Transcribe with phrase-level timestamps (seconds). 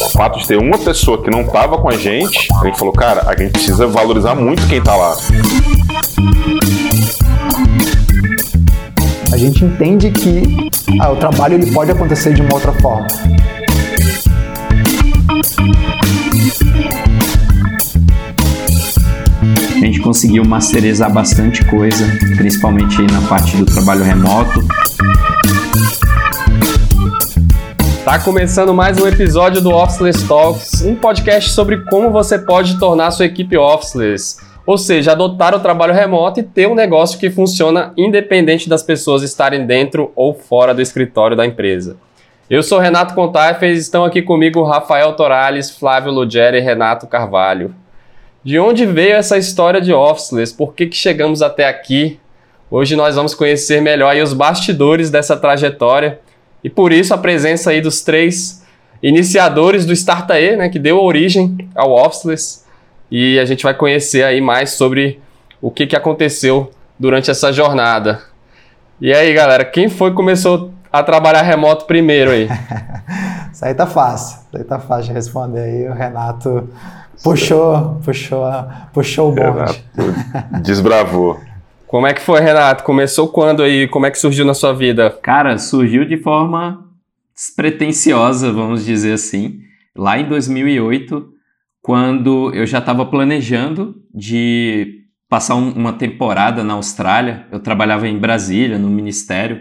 [0.00, 2.92] O fato de ter uma pessoa que não estava com a gente, a gente falou,
[2.92, 5.16] cara, a gente precisa valorizar muito quem está lá.
[9.32, 10.70] A gente entende que
[11.00, 13.06] ah, o trabalho ele pode acontecer de uma outra forma.
[19.76, 22.04] A gente conseguiu masterizar bastante coisa,
[22.36, 24.62] principalmente na parte do trabalho remoto.
[28.10, 33.12] Tá começando mais um episódio do Officeless Talks, um podcast sobre como você pode tornar
[33.12, 37.92] sua equipe officeless, ou seja, adotar o trabalho remoto e ter um negócio que funciona
[37.96, 41.98] independente das pessoas estarem dentro ou fora do escritório da empresa.
[42.50, 47.72] Eu sou Renato Contaifes, estão aqui comigo Rafael Torales, Flávio Lugeri e Renato Carvalho.
[48.42, 50.52] De onde veio essa história de Officeless?
[50.52, 52.18] Por que, que chegamos até aqui?
[52.68, 56.18] Hoje nós vamos conhecer melhor os bastidores dessa trajetória
[56.62, 58.62] e por isso a presença aí dos três
[59.02, 62.64] iniciadores do Startae, né, que deu origem ao Officeless.
[63.10, 65.20] E a gente vai conhecer aí mais sobre
[65.60, 68.20] o que, que aconteceu durante essa jornada.
[69.00, 72.48] E aí, galera, quem foi que começou a trabalhar remoto primeiro aí?
[73.52, 74.38] Isso aí tá fácil.
[74.46, 75.88] Isso aí tá fácil de responder aí.
[75.88, 76.68] O Renato
[77.22, 78.44] puxou, puxou,
[78.92, 79.84] puxou o bonde.
[79.96, 81.40] Renato desbravou.
[81.90, 82.84] Como é que foi, Renato?
[82.84, 83.88] Começou quando aí?
[83.88, 85.10] Como é que surgiu na sua vida?
[85.10, 86.88] Cara, surgiu de forma
[87.34, 89.58] despretensiosa, vamos dizer assim,
[89.96, 91.28] lá em 2008,
[91.82, 97.48] quando eu já estava planejando de passar um, uma temporada na Austrália.
[97.50, 99.60] Eu trabalhava em Brasília, no ministério,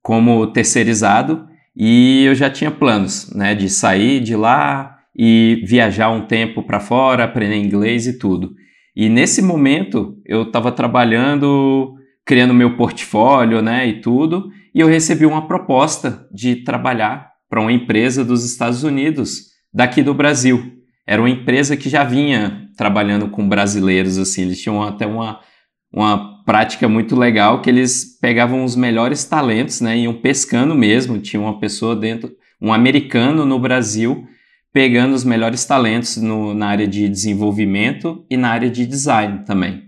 [0.00, 6.22] como terceirizado, e eu já tinha planos, né, de sair de lá e viajar um
[6.22, 8.54] tempo para fora, aprender inglês e tudo.
[9.00, 15.24] E nesse momento eu estava trabalhando, criando meu portfólio, né, e tudo, e eu recebi
[15.24, 20.74] uma proposta de trabalhar para uma empresa dos Estados Unidos, daqui do Brasil.
[21.06, 25.40] Era uma empresa que já vinha trabalhando com brasileiros, assim, eles tinham até uma,
[25.90, 31.40] uma prática muito legal que eles pegavam os melhores talentos, né, iam pescando mesmo, tinha
[31.40, 34.26] uma pessoa dentro, um americano no Brasil
[34.72, 39.82] pegando os melhores talentos no, na área de desenvolvimento e na área de design também.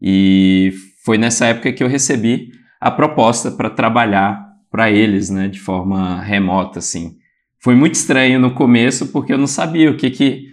[0.00, 0.72] E
[1.04, 2.50] foi nessa época que eu recebi
[2.80, 7.16] a proposta para trabalhar para eles, né, de forma remota, assim.
[7.60, 10.46] Foi muito estranho no começo porque eu não sabia o que que,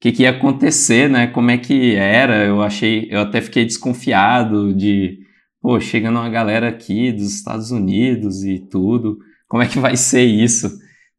[0.00, 2.44] que, que ia acontecer, né, como é que era.
[2.44, 5.18] Eu achei, eu até fiquei desconfiado de,
[5.60, 10.24] pô, chegando uma galera aqui dos Estados Unidos e tudo, como é que vai ser
[10.24, 10.70] isso?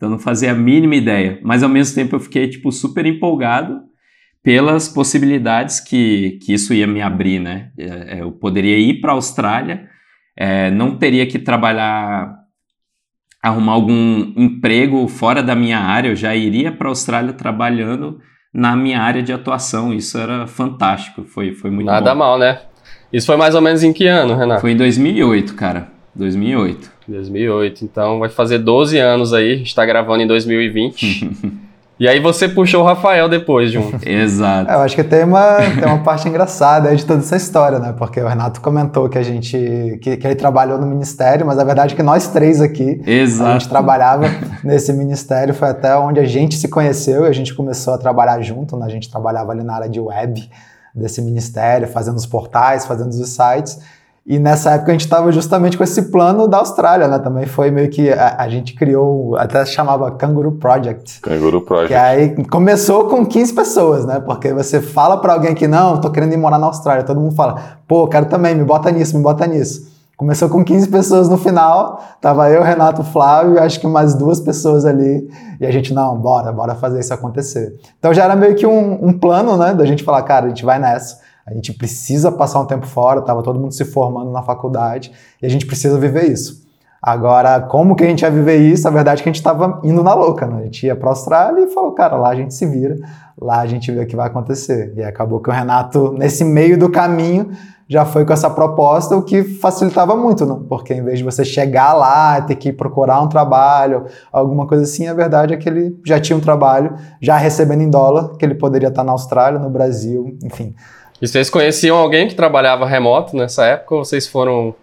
[0.03, 3.79] Então não fazia a mínima ideia, mas ao mesmo tempo eu fiquei tipo super empolgado
[4.43, 7.69] pelas possibilidades que, que isso ia me abrir, né?
[7.77, 9.87] É, é, eu poderia ir para a Austrália,
[10.35, 12.35] é, não teria que trabalhar,
[13.41, 18.19] arrumar algum emprego fora da minha área, eu já iria para a Austrália trabalhando
[18.53, 19.93] na minha área de atuação.
[19.93, 22.19] Isso era fantástico, foi, foi muito Nada bom.
[22.19, 22.59] mal, né?
[23.13, 24.59] Isso foi mais ou menos em que ano, Renato?
[24.59, 25.87] Foi em 2008, cara.
[26.13, 26.91] 2008.
[27.11, 27.83] 2008.
[27.83, 31.53] Então vai fazer 12 anos aí, a gente tá gravando em 2020.
[31.99, 33.97] e aí você puxou o Rafael depois junto.
[34.07, 34.69] Exato.
[34.69, 37.79] É, eu acho que tem uma, tem uma parte engraçada aí de toda essa história,
[37.79, 37.93] né?
[37.97, 41.63] Porque o Renato comentou que a gente que, que ele trabalhou no ministério, mas a
[41.63, 43.49] verdade é que nós três aqui Exato.
[43.49, 44.25] a gente trabalhava
[44.63, 48.41] nesse ministério, foi até onde a gente se conheceu e a gente começou a trabalhar
[48.41, 48.85] junto, né?
[48.85, 50.49] A gente trabalhava ali na área de web
[50.93, 53.79] desse ministério, fazendo os portais, fazendo os sites.
[54.25, 57.19] E nessa época a gente estava justamente com esse plano da Austrália, né?
[57.19, 61.19] Também foi meio que a, a, gente criou, até chamava Kangaroo Project.
[61.19, 61.89] Kangaroo Project.
[61.89, 64.21] Que aí começou com 15 pessoas, né?
[64.21, 67.35] Porque você fala para alguém que não, tô querendo ir morar na Austrália, todo mundo
[67.35, 69.91] fala, pô, quero também, me bota nisso, me bota nisso.
[70.15, 74.85] Começou com 15 pessoas no final, tava eu, Renato, Flávio, acho que mais duas pessoas
[74.85, 75.27] ali,
[75.59, 77.75] e a gente, não, bora, bora fazer isso acontecer.
[77.99, 80.63] Então já era meio que um, um plano, né, da gente falar, cara, a gente
[80.63, 84.41] vai nessa a gente precisa passar um tempo fora, estava todo mundo se formando na
[84.41, 85.11] faculdade
[85.41, 86.63] e a gente precisa viver isso.
[87.01, 88.87] Agora, como que a gente ia viver isso?
[88.87, 90.59] A verdade é que a gente estava indo na louca, né?
[90.59, 92.97] A gente ia para a Austrália e falou, cara, lá a gente se vira,
[93.37, 94.93] lá a gente vê o que vai acontecer.
[94.95, 97.51] E acabou que o Renato, nesse meio do caminho,
[97.89, 100.57] já foi com essa proposta, o que facilitava muito, né?
[100.69, 105.05] Porque em vez de você chegar lá, ter que procurar um trabalho, alguma coisa assim,
[105.07, 108.55] a verdade é que ele já tinha um trabalho, já recebendo em dólar, que ele
[108.55, 110.73] poderia estar na Austrália, no Brasil, enfim.
[111.23, 114.75] E vocês conheciam alguém que trabalhava remoto nessa época ou vocês foram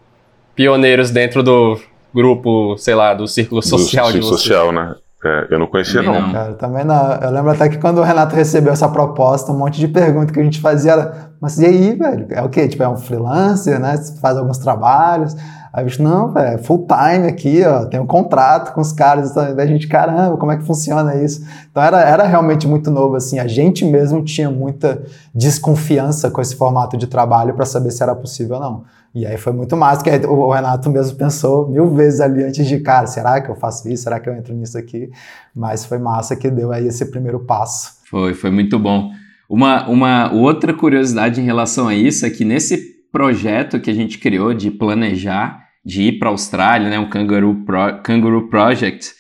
[0.55, 1.79] pioneiros dentro do
[2.15, 4.41] grupo, sei lá, do círculo social do de vocês?
[4.41, 4.95] social, né?
[5.23, 6.27] É, eu não conhecia, Também não.
[6.29, 6.33] não.
[6.33, 7.13] Cara, também não.
[7.17, 10.41] Eu lembro até que quando o Renato recebeu essa proposta, um monte de perguntas que
[10.41, 12.27] a gente fazia era, mas e aí, velho?
[12.31, 12.67] É o quê?
[12.67, 13.99] Tipo, é um freelancer, né?
[13.99, 15.37] Você faz alguns trabalhos.
[15.72, 19.44] Aí, bicho, não, velho, full time aqui, ó, tem um contrato com os caras, então,
[19.44, 21.46] a gente, caramba, como é que funciona isso?
[21.70, 25.02] Então era, era realmente muito novo, assim, a gente mesmo tinha muita
[25.32, 28.84] desconfiança com esse formato de trabalho para saber se era possível ou não.
[29.14, 32.78] E aí foi muito massa, que o Renato mesmo pensou mil vezes ali antes de,
[32.78, 34.05] cara, será que eu faço isso?
[34.05, 35.11] Será que eu entro nisso aqui?
[35.55, 37.94] Mas foi massa que deu aí esse primeiro passo.
[38.08, 39.11] Foi, foi muito bom.
[39.49, 44.19] Uma, uma outra curiosidade em relação a isso é que nesse projeto que a gente
[44.19, 49.12] criou de planejar, de ir para a Austrália, né, o Kangaroo, Pro, Kangaroo Project,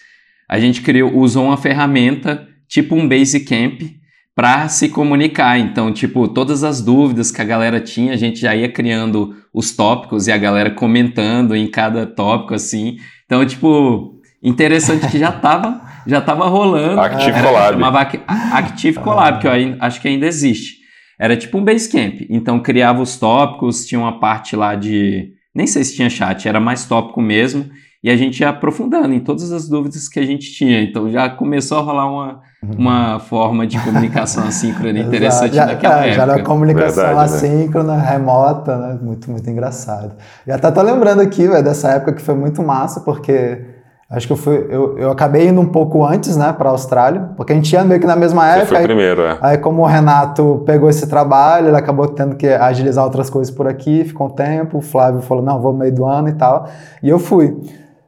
[0.48, 3.82] a gente criou, usou uma ferramenta tipo um Basecamp
[4.34, 5.58] para se comunicar.
[5.58, 9.74] Então, tipo, todas as dúvidas que a galera tinha, a gente já ia criando os
[9.74, 12.96] tópicos e a galera comentando em cada tópico, assim.
[13.26, 17.00] Então, tipo, interessante que já tava, já tava rolando.
[17.00, 17.72] Active era, Collab.
[17.72, 20.78] Chamava Active Collab, que eu ainda, acho que ainda existe.
[21.18, 22.26] Era tipo um Basecamp.
[22.30, 25.32] Então, criava os tópicos, tinha uma parte lá de...
[25.54, 27.68] Nem sei se tinha chat, era mais tópico mesmo
[28.02, 30.82] e a gente ia aprofundando em todas as dúvidas que a gente tinha.
[30.82, 36.10] Então já começou a rolar uma, uma forma de comunicação assíncrona interessante já, naquela é,
[36.10, 36.14] época.
[36.14, 37.36] Já era comunicação Verdade, né?
[37.36, 38.10] assíncrona, né?
[38.10, 38.98] remota, né?
[39.02, 40.14] Muito, muito engraçado.
[40.46, 43.60] E até tô lembrando aqui, véio, dessa época que foi muito massa, porque
[44.10, 47.30] acho que eu fui, eu, eu acabei indo um pouco antes, né, para a Austrália,
[47.36, 48.66] porque a gente ia meio que na mesma época.
[48.66, 49.38] Você foi aí, primeiro, é.
[49.40, 53.68] Aí como o Renato pegou esse trabalho, ele acabou tendo que agilizar outras coisas por
[53.68, 56.66] aqui, ficou um tempo, o Flávio falou, não, vou no meio do ano e tal,
[57.02, 57.56] e eu fui.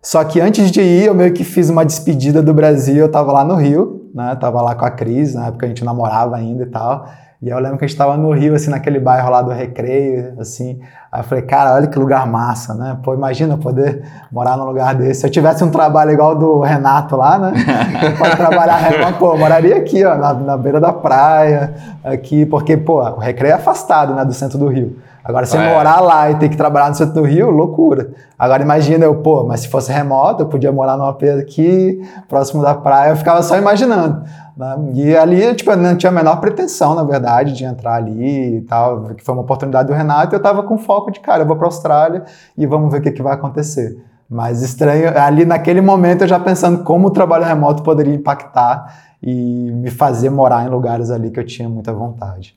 [0.02, 2.96] Só que antes de ir, eu meio que fiz uma despedida do Brasil.
[2.96, 4.34] Eu tava lá no Rio, né?
[4.34, 7.06] Tava lá com a Cris, na época a gente namorava ainda e tal.
[7.42, 10.34] E eu lembro que a gente tava no Rio, assim, naquele bairro lá do Recreio,
[10.38, 10.78] assim.
[11.10, 12.96] Aí eu falei, cara, olha que lugar massa, né?
[13.02, 15.22] Pô, imagina poder morar num lugar desse.
[15.22, 17.52] Se eu tivesse um trabalho igual do Renato lá, né?
[18.16, 21.74] Pode trabalhar remoto, pô, eu moraria aqui, ó, na, na beira da praia,
[22.04, 24.96] aqui, porque, pô, o Recreio é afastado, né, do centro do Rio.
[25.24, 25.72] Agora, você é.
[25.72, 28.10] morar lá e ter que trabalhar no centro do Rio, loucura.
[28.36, 32.60] Agora, imagina eu, pô, mas se fosse remoto, eu podia morar numa AP aqui, próximo
[32.62, 34.24] da praia, eu ficava só imaginando.
[34.56, 34.76] Né?
[34.94, 38.60] E ali, tipo, eu não tinha a menor pretensão, na verdade, de entrar ali e
[38.62, 41.46] tal, que foi uma oportunidade do Renato, e eu tava com foco de, cara, eu
[41.46, 42.24] vou pra Austrália
[42.58, 43.96] e vamos ver o que, que vai acontecer.
[44.28, 49.70] Mas estranho, ali naquele momento eu já pensando como o trabalho remoto poderia impactar e
[49.72, 52.56] me fazer morar em lugares ali que eu tinha muita vontade.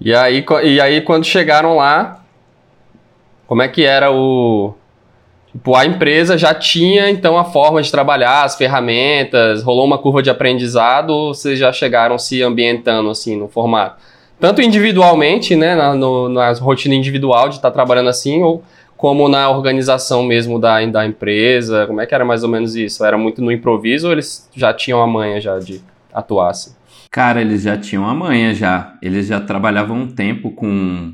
[0.00, 2.24] E aí, e aí quando chegaram lá,
[3.46, 4.74] como é que era o.
[5.52, 10.22] Tipo, a empresa já tinha então a forma de trabalhar, as ferramentas, rolou uma curva
[10.22, 14.00] de aprendizado, ou vocês já chegaram se ambientando assim no formato?
[14.38, 18.62] Tanto individualmente, né, na, no, na rotina individual de estar tá trabalhando assim, ou
[18.96, 21.86] como na organização mesmo da, da empresa?
[21.86, 23.04] Como é que era mais ou menos isso?
[23.04, 25.82] Era muito no improviso ou eles já tinham a manha já de
[26.12, 26.72] atuar assim?
[27.10, 28.96] Cara, eles já tinham a manha já.
[29.02, 31.12] Eles já trabalhavam um tempo com,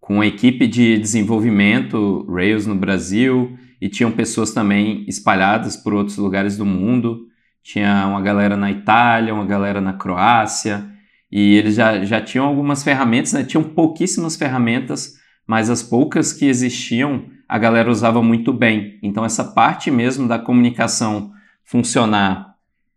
[0.00, 6.16] com a equipe de desenvolvimento Rails no Brasil e tinham pessoas também espalhadas por outros
[6.16, 7.26] lugares do mundo.
[7.62, 10.88] Tinha uma galera na Itália, uma galera na Croácia,
[11.30, 13.42] e eles já, já tinham algumas ferramentas, né?
[13.42, 15.14] tinham pouquíssimas ferramentas,
[15.46, 18.98] mas as poucas que existiam a galera usava muito bem.
[19.02, 21.32] Então, essa parte mesmo da comunicação
[21.64, 22.54] funcionar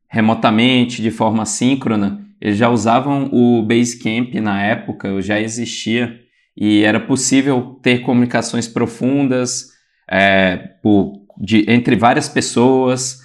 [0.07, 6.20] remotamente, de forma síncrona, eles já usavam o Basecamp na época, já existia,
[6.56, 9.70] e era possível ter comunicações profundas
[10.10, 13.20] é, por, de, entre várias pessoas,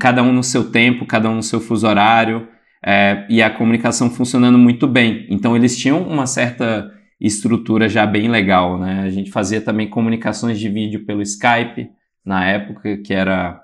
[0.00, 2.48] cada um no seu tempo, cada um no seu fuso horário,
[2.84, 5.26] é, e a comunicação funcionando muito bem.
[5.30, 9.02] Então eles tinham uma certa estrutura já bem legal, né?
[9.02, 11.88] A gente fazia também comunicações de vídeo pelo Skype
[12.24, 13.63] na época, que era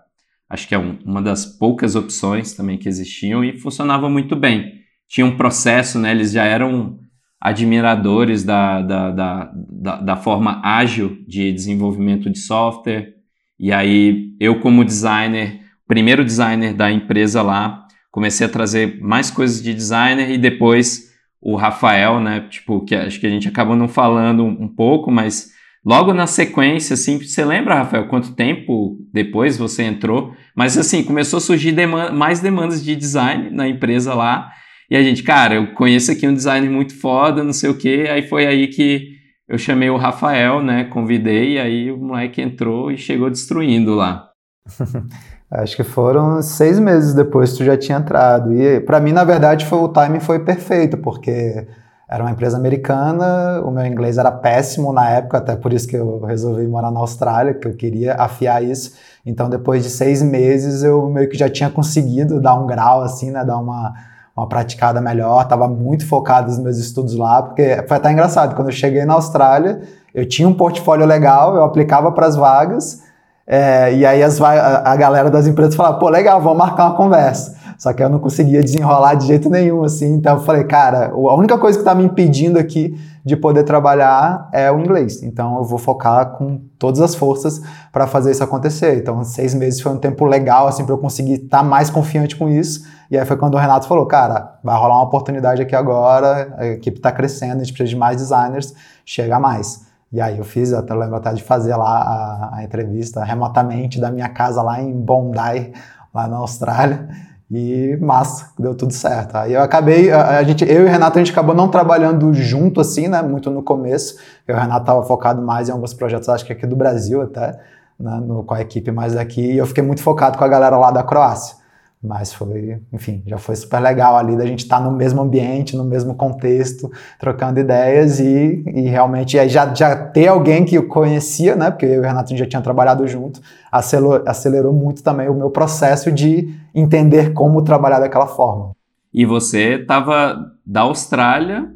[0.50, 4.80] acho que é um, uma das poucas opções também que existiam e funcionava muito bem.
[5.08, 6.10] Tinha um processo, né?
[6.10, 6.98] Eles já eram
[7.40, 13.14] admiradores da, da, da, da, da forma ágil de desenvolvimento de software.
[13.58, 19.62] E aí, eu, como designer, primeiro designer da empresa lá, comecei a trazer mais coisas
[19.62, 22.40] de designer e depois o Rafael, né?
[22.50, 25.52] Tipo, que acho que a gente acabou não falando um, um pouco, mas
[25.84, 30.34] Logo na sequência, assim, você lembra, Rafael, quanto tempo depois você entrou?
[30.54, 34.50] Mas assim, começou a surgir demanda, mais demandas de design na empresa lá.
[34.90, 38.06] E a gente, cara, eu conheço aqui um designer muito foda, não sei o quê.
[38.10, 39.08] Aí foi aí que
[39.48, 40.84] eu chamei o Rafael, né?
[40.84, 44.28] Convidei, e aí o moleque entrou e chegou destruindo lá.
[45.50, 48.52] Acho que foram seis meses depois que tu já tinha entrado.
[48.54, 51.66] E para mim, na verdade, foi, o timing foi perfeito, porque
[52.10, 55.96] era uma empresa americana, o meu inglês era péssimo na época, até por isso que
[55.96, 58.94] eu resolvi morar na Austrália, que eu queria afiar isso.
[59.24, 63.30] Então, depois de seis meses, eu meio que já tinha conseguido dar um grau, assim,
[63.30, 63.94] né, dar uma,
[64.36, 68.70] uma praticada melhor, estava muito focado nos meus estudos lá, porque foi até engraçado, quando
[68.70, 69.80] eu cheguei na Austrália,
[70.12, 73.04] eu tinha um portfólio legal, eu aplicava para as vagas,
[73.46, 76.96] é, e aí as, a, a galera das empresas falava, pô, legal, vamos marcar uma
[76.96, 77.59] conversa.
[77.80, 80.12] Só que eu não conseguia desenrolar de jeito nenhum, assim.
[80.12, 82.94] Então eu falei, cara, a única coisa que está me impedindo aqui
[83.24, 85.22] de poder trabalhar é o inglês.
[85.22, 88.98] Então eu vou focar com todas as forças para fazer isso acontecer.
[88.98, 92.36] Então seis meses foi um tempo legal, assim, para eu conseguir estar tá mais confiante
[92.36, 92.86] com isso.
[93.10, 96.66] E aí foi quando o Renato falou, cara, vai rolar uma oportunidade aqui agora, a
[96.66, 98.74] equipe está crescendo, a gente precisa de mais designers,
[99.06, 99.86] chega mais.
[100.12, 104.10] E aí eu fiz, até lembro até de fazer lá a, a entrevista remotamente da
[104.10, 105.72] minha casa lá em Bondi,
[106.12, 107.29] lá na Austrália.
[107.50, 109.34] E massa, deu tudo certo.
[109.34, 112.32] Aí eu acabei, a, a, gente, eu e o Renato, a gente acabou não trabalhando
[112.32, 113.20] junto assim, né?
[113.22, 114.16] Muito no começo.
[114.46, 117.58] Eu, o Renato estava focado mais em alguns projetos, acho que aqui do Brasil até,
[117.98, 118.20] né?
[118.24, 119.40] no, com a equipe mais daqui.
[119.40, 121.56] E eu fiquei muito focado com a galera lá da Croácia.
[122.02, 125.76] Mas foi, enfim, já foi super legal ali da gente estar tá no mesmo ambiente,
[125.76, 131.54] no mesmo contexto, trocando ideias e, e realmente já, já ter alguém que eu conhecia,
[131.54, 131.70] né?
[131.70, 135.50] Porque eu e o Renato já tinha trabalhado junto, acelerou, acelerou muito também o meu
[135.50, 138.72] processo de entender como trabalhar daquela forma.
[139.12, 141.68] E você estava da Austrália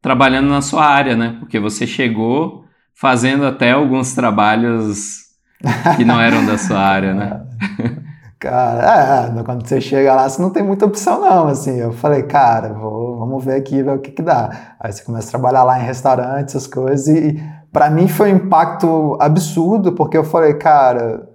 [0.00, 1.36] trabalhando na sua área, né?
[1.40, 2.64] Porque você chegou
[2.94, 5.24] fazendo até alguns trabalhos
[5.96, 7.42] que não eram da sua área, né?
[8.44, 11.48] Cara, é, quando você chega lá, você não tem muita opção, não.
[11.48, 14.50] Assim, eu falei, cara, vou, vamos ver aqui, ver o que, que dá.
[14.78, 18.36] Aí você começa a trabalhar lá em restaurantes, essas coisas, e para mim foi um
[18.36, 21.26] impacto absurdo, porque eu falei, cara,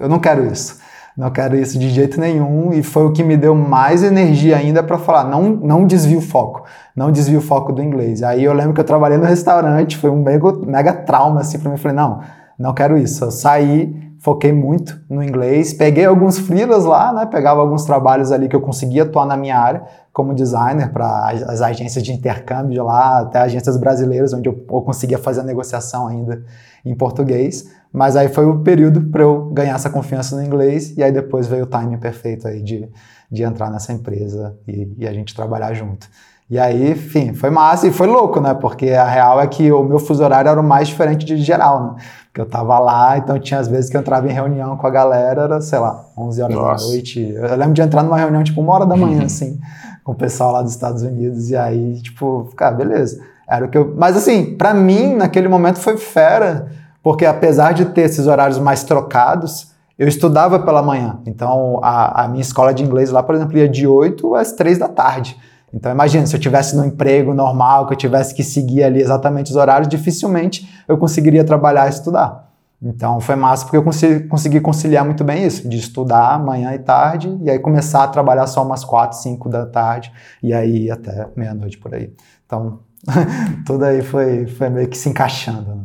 [0.00, 0.80] eu não quero isso.
[1.14, 4.82] Não quero isso de jeito nenhum, e foi o que me deu mais energia ainda
[4.82, 6.64] para falar, não, não desvio o foco,
[6.96, 8.22] não desvio o foco do inglês.
[8.22, 11.68] Aí eu lembro que eu trabalhei no restaurante, foi um mega, mega trauma assim para
[11.68, 12.20] mim, eu falei, não,
[12.58, 13.22] não quero isso.
[13.22, 17.26] Eu saí, foquei muito no inglês, peguei alguns freelas lá, né?
[17.26, 21.60] Pegava alguns trabalhos ali que eu conseguia atuar na minha área como designer para as
[21.60, 26.06] agências de intercâmbio de lá, até agências brasileiras onde eu, eu conseguia fazer a negociação
[26.06, 26.44] ainda
[26.84, 27.68] em português.
[27.92, 31.48] Mas aí foi o período para eu ganhar essa confiança no inglês e aí depois
[31.48, 32.88] veio o timing perfeito aí de,
[33.28, 36.08] de entrar nessa empresa e, e a gente trabalhar junto.
[36.48, 38.52] E aí, enfim, foi massa e foi louco, né?
[38.52, 41.82] Porque a real é que o meu fuso horário era o mais diferente de geral,
[41.82, 42.02] né?
[42.32, 44.90] Porque eu tava lá, então tinha às vezes que eu entrava em reunião com a
[44.90, 46.84] galera, era, sei lá, 11 horas Nossa.
[46.86, 47.20] da noite.
[47.20, 49.60] Eu lembro de entrar numa reunião, tipo, uma hora da manhã, assim,
[50.02, 53.20] com o pessoal lá dos Estados Unidos, e aí, tipo, cara, beleza.
[53.46, 53.94] Era o que eu...
[53.98, 56.68] Mas, assim, para mim, naquele momento foi fera,
[57.02, 61.18] porque apesar de ter esses horários mais trocados, eu estudava pela manhã.
[61.26, 64.78] Então, a, a minha escola de inglês lá, por exemplo, ia de 8 às 3
[64.78, 65.36] da tarde.
[65.72, 69.50] Então imagina, se eu tivesse no emprego normal, que eu tivesse que seguir ali exatamente
[69.50, 72.50] os horários, dificilmente eu conseguiria trabalhar e estudar.
[72.82, 77.38] Então foi massa porque eu consegui, conciliar muito bem isso, de estudar manhã e tarde,
[77.42, 80.12] e aí começar a trabalhar só umas 4, 5 da tarde,
[80.42, 82.12] e aí até meia-noite por aí.
[82.44, 82.80] Então
[83.64, 85.74] tudo aí foi, foi meio que se encaixando.
[85.74, 85.82] Né?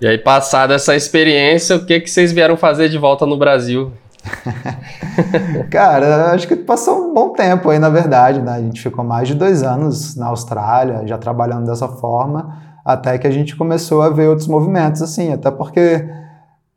[0.00, 3.92] E aí, passada essa experiência, o que, que vocês vieram fazer de volta no Brasil?
[5.70, 8.52] Cara, acho que passou um bom tempo aí, na verdade, né?
[8.52, 13.26] A gente ficou mais de dois anos na Austrália, já trabalhando dessa forma, até que
[13.26, 16.08] a gente começou a ver outros movimentos, assim, até porque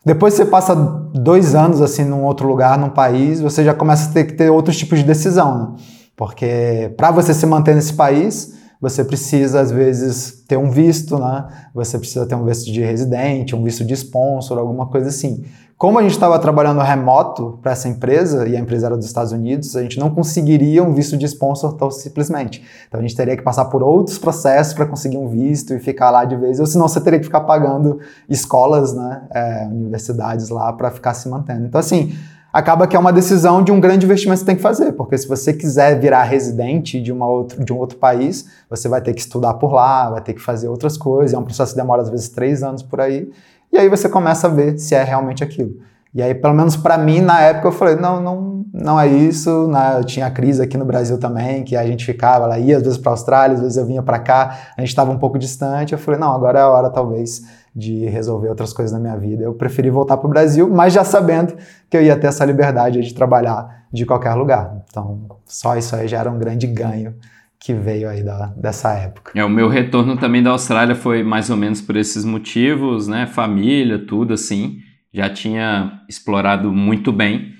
[0.06, 4.14] depois você passa dois anos, assim, num outro lugar, num país, você já começa a
[4.14, 5.76] ter que ter outros tipos de decisão, né?
[6.16, 11.48] Porque para você se manter nesse país, você precisa, às vezes, ter um visto, né?
[11.74, 15.44] Você precisa ter um visto de residente, um visto de sponsor, alguma coisa assim.
[15.78, 19.32] Como a gente estava trabalhando remoto para essa empresa, e a empresa era dos Estados
[19.32, 22.64] Unidos, a gente não conseguiria um visto de sponsor tão simplesmente.
[22.88, 26.10] Então a gente teria que passar por outros processos para conseguir um visto e ficar
[26.10, 30.74] lá de vez, ou senão você teria que ficar pagando escolas, né, é, universidades lá
[30.74, 31.68] para ficar se mantendo.
[31.68, 32.12] Então, assim,
[32.58, 35.16] acaba que é uma decisão de um grande investimento que você tem que fazer, porque
[35.16, 39.14] se você quiser virar residente de, uma outro, de um outro país, você vai ter
[39.14, 42.02] que estudar por lá, vai ter que fazer outras coisas, é um processo que demora
[42.02, 43.30] às vezes três anos por aí,
[43.72, 45.76] e aí você começa a ver se é realmente aquilo.
[46.18, 49.68] E aí, pelo menos para mim, na época, eu falei, não, não, não é isso.
[49.68, 50.00] Né?
[50.00, 52.98] Eu tinha crise aqui no Brasil também, que a gente ficava, ela ia às vezes
[52.98, 55.94] para a Austrália, às vezes eu vinha para cá, a gente estava um pouco distante.
[55.94, 57.44] Eu falei, não, agora é a hora talvez
[57.76, 59.44] de resolver outras coisas na minha vida.
[59.44, 61.54] Eu preferi voltar para o Brasil, mas já sabendo
[61.88, 64.76] que eu ia ter essa liberdade de trabalhar de qualquer lugar.
[64.90, 67.14] Então, só isso aí já era um grande ganho
[67.60, 69.34] que veio aí da, dessa época.
[69.36, 73.28] É, o meu retorno também da Austrália foi mais ou menos por esses motivos, né?
[73.28, 74.80] Família, tudo assim.
[75.18, 77.54] Já tinha explorado muito bem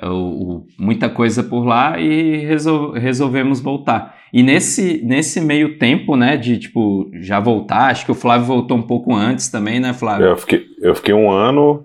[0.00, 4.16] é, o, o, muita coisa por lá e resol, resolvemos voltar.
[4.32, 8.78] E nesse, nesse meio tempo, né, de tipo, já voltar, acho que o Flávio voltou
[8.78, 10.28] um pouco antes também, né, Flávio?
[10.28, 11.84] Eu fiquei, eu fiquei um ano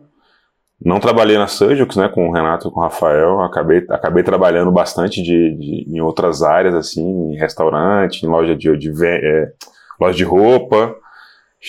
[0.79, 3.41] Não trabalhei na Surgix, né, com o Renato com o Rafael.
[3.41, 7.03] Acabei, acabei trabalhando bastante de, de, em outras áreas, assim,
[7.33, 9.51] em restaurante, em loja de, de, é,
[9.99, 10.95] loja de roupa.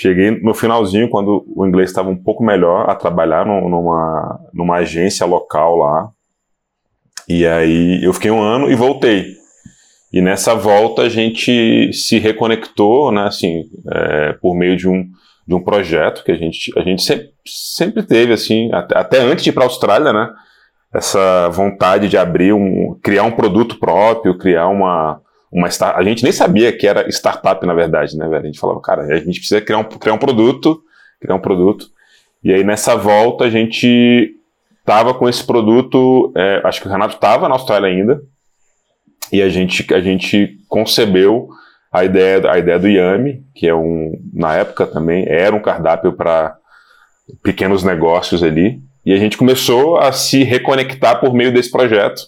[0.00, 5.26] Cheguei no finalzinho, quando o inglês estava um pouco melhor, a trabalhar numa, numa agência
[5.26, 6.08] local lá.
[7.28, 9.26] E aí eu fiquei um ano e voltei.
[10.12, 15.04] E nessa volta a gente se reconectou, né, assim, é, por meio de um,
[15.44, 19.42] de um projeto que a gente, a gente sempre, sempre teve, assim, até, até antes
[19.42, 20.30] de ir para a Austrália, né,
[20.94, 26.32] essa vontade de abrir um, criar um produto próprio, criar uma, uma a gente nem
[26.32, 28.42] sabia que era startup na verdade, né, velho?
[28.42, 30.82] A gente falava, cara, a gente precisa criar um, criar um produto,
[31.20, 31.86] criar um produto.
[32.44, 34.34] E aí nessa volta a gente
[34.84, 38.22] tava com esse produto, é, acho que o Renato tava na Austrália ainda,
[39.30, 41.48] e a gente, a gente concebeu
[41.92, 46.12] a ideia, a ideia do Yami, que é um, na época também, era um cardápio
[46.12, 46.56] para
[47.42, 48.80] pequenos negócios ali.
[49.04, 52.22] E a gente começou a se reconectar por meio desse projeto,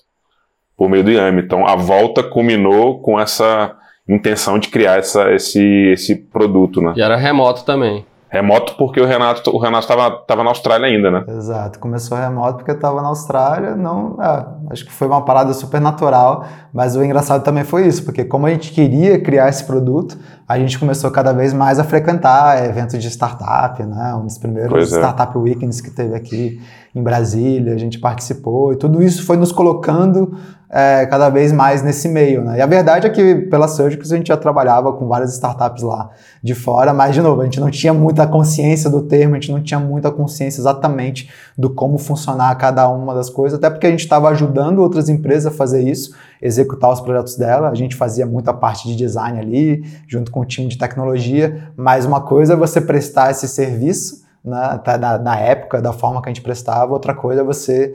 [0.80, 1.42] por meio do Yami.
[1.42, 3.76] Então a volta culminou com essa
[4.08, 6.94] intenção de criar essa, esse, esse produto, né?
[6.96, 8.06] E era remoto também.
[8.30, 11.24] Remoto porque o Renato o Renato estava na Austrália ainda, né?
[11.28, 15.80] Exato, começou remoto porque estava na Austrália, não, é, acho que foi uma parada super
[15.80, 20.16] natural, mas o engraçado também foi isso, porque como a gente queria criar esse produto,
[20.48, 24.14] a gente começou cada vez mais a frequentar eventos de startup, né?
[24.14, 24.96] Um dos primeiros é.
[24.96, 26.60] startup weekends que teve aqui
[26.94, 30.36] em Brasília, a gente participou e tudo isso foi nos colocando
[30.72, 32.44] é, cada vez mais nesse meio.
[32.44, 32.58] Né?
[32.58, 36.10] E a verdade é que pela Surgicals a gente já trabalhava com várias startups lá
[36.42, 39.50] de fora, mas de novo, a gente não tinha muita consciência do termo, a gente
[39.50, 41.28] não tinha muita consciência exatamente
[41.58, 45.52] do como funcionar cada uma das coisas, até porque a gente estava ajudando outras empresas
[45.52, 49.84] a fazer isso, executar os projetos dela, a gente fazia muita parte de design ali,
[50.06, 54.80] junto com o time de tecnologia, mas uma coisa é você prestar esse serviço, né,
[54.98, 57.94] na, na época, da forma que a gente prestava, outra coisa é você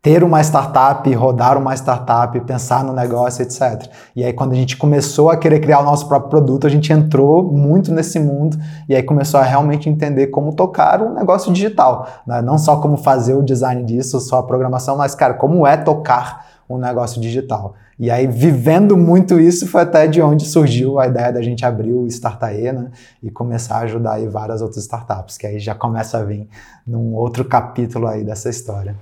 [0.00, 3.90] ter uma startup, rodar uma startup, pensar no negócio, etc.
[4.14, 6.92] E aí quando a gente começou a querer criar o nosso próprio produto, a gente
[6.92, 8.56] entrou muito nesse mundo
[8.88, 12.40] e aí começou a realmente entender como tocar um negócio digital, né?
[12.40, 16.46] não só como fazer o design disso, só a programação, mas cara, como é tocar
[16.68, 17.74] um negócio digital.
[17.98, 21.92] E aí, vivendo muito isso, foi até de onde surgiu a ideia da gente abrir
[21.92, 22.90] o Startae, né?
[23.20, 26.46] E começar a ajudar aí várias outras startups, que aí já começa a vir
[26.86, 28.94] num outro capítulo aí dessa história.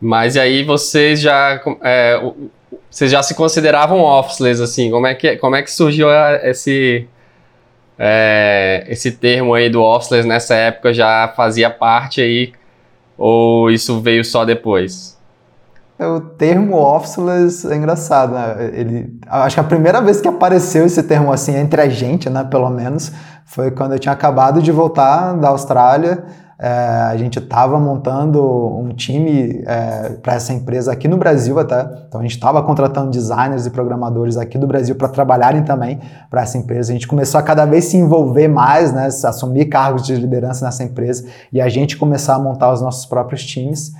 [0.00, 2.18] Mas aí vocês já, é,
[2.88, 6.08] vocês já se consideravam officeless, assim, como é que, como é que surgiu
[6.42, 7.06] esse,
[7.98, 12.52] é, esse termo aí do officeless nessa época, já fazia parte aí,
[13.18, 15.17] ou isso veio só depois?
[15.98, 18.70] É, o termo officeless é engraçado, né?
[18.72, 22.44] Ele, acho que a primeira vez que apareceu esse termo assim entre a gente, né,
[22.44, 23.10] pelo menos,
[23.44, 26.24] foi quando eu tinha acabado de voltar da Austrália,
[26.60, 28.44] é, a gente estava montando
[28.76, 31.88] um time é, para essa empresa aqui no Brasil até.
[32.08, 36.42] Então a gente estava contratando designers e programadores aqui do Brasil para trabalharem também para
[36.42, 36.90] essa empresa.
[36.90, 40.82] A gente começou a cada vez se envolver mais, né, assumir cargos de liderança nessa
[40.82, 43.92] empresa e a gente começar a montar os nossos próprios times.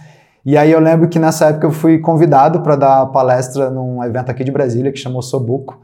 [0.49, 4.31] E aí eu lembro que nessa época eu fui convidado para dar palestra num evento
[4.31, 5.79] aqui de Brasília que chamou Sobuco.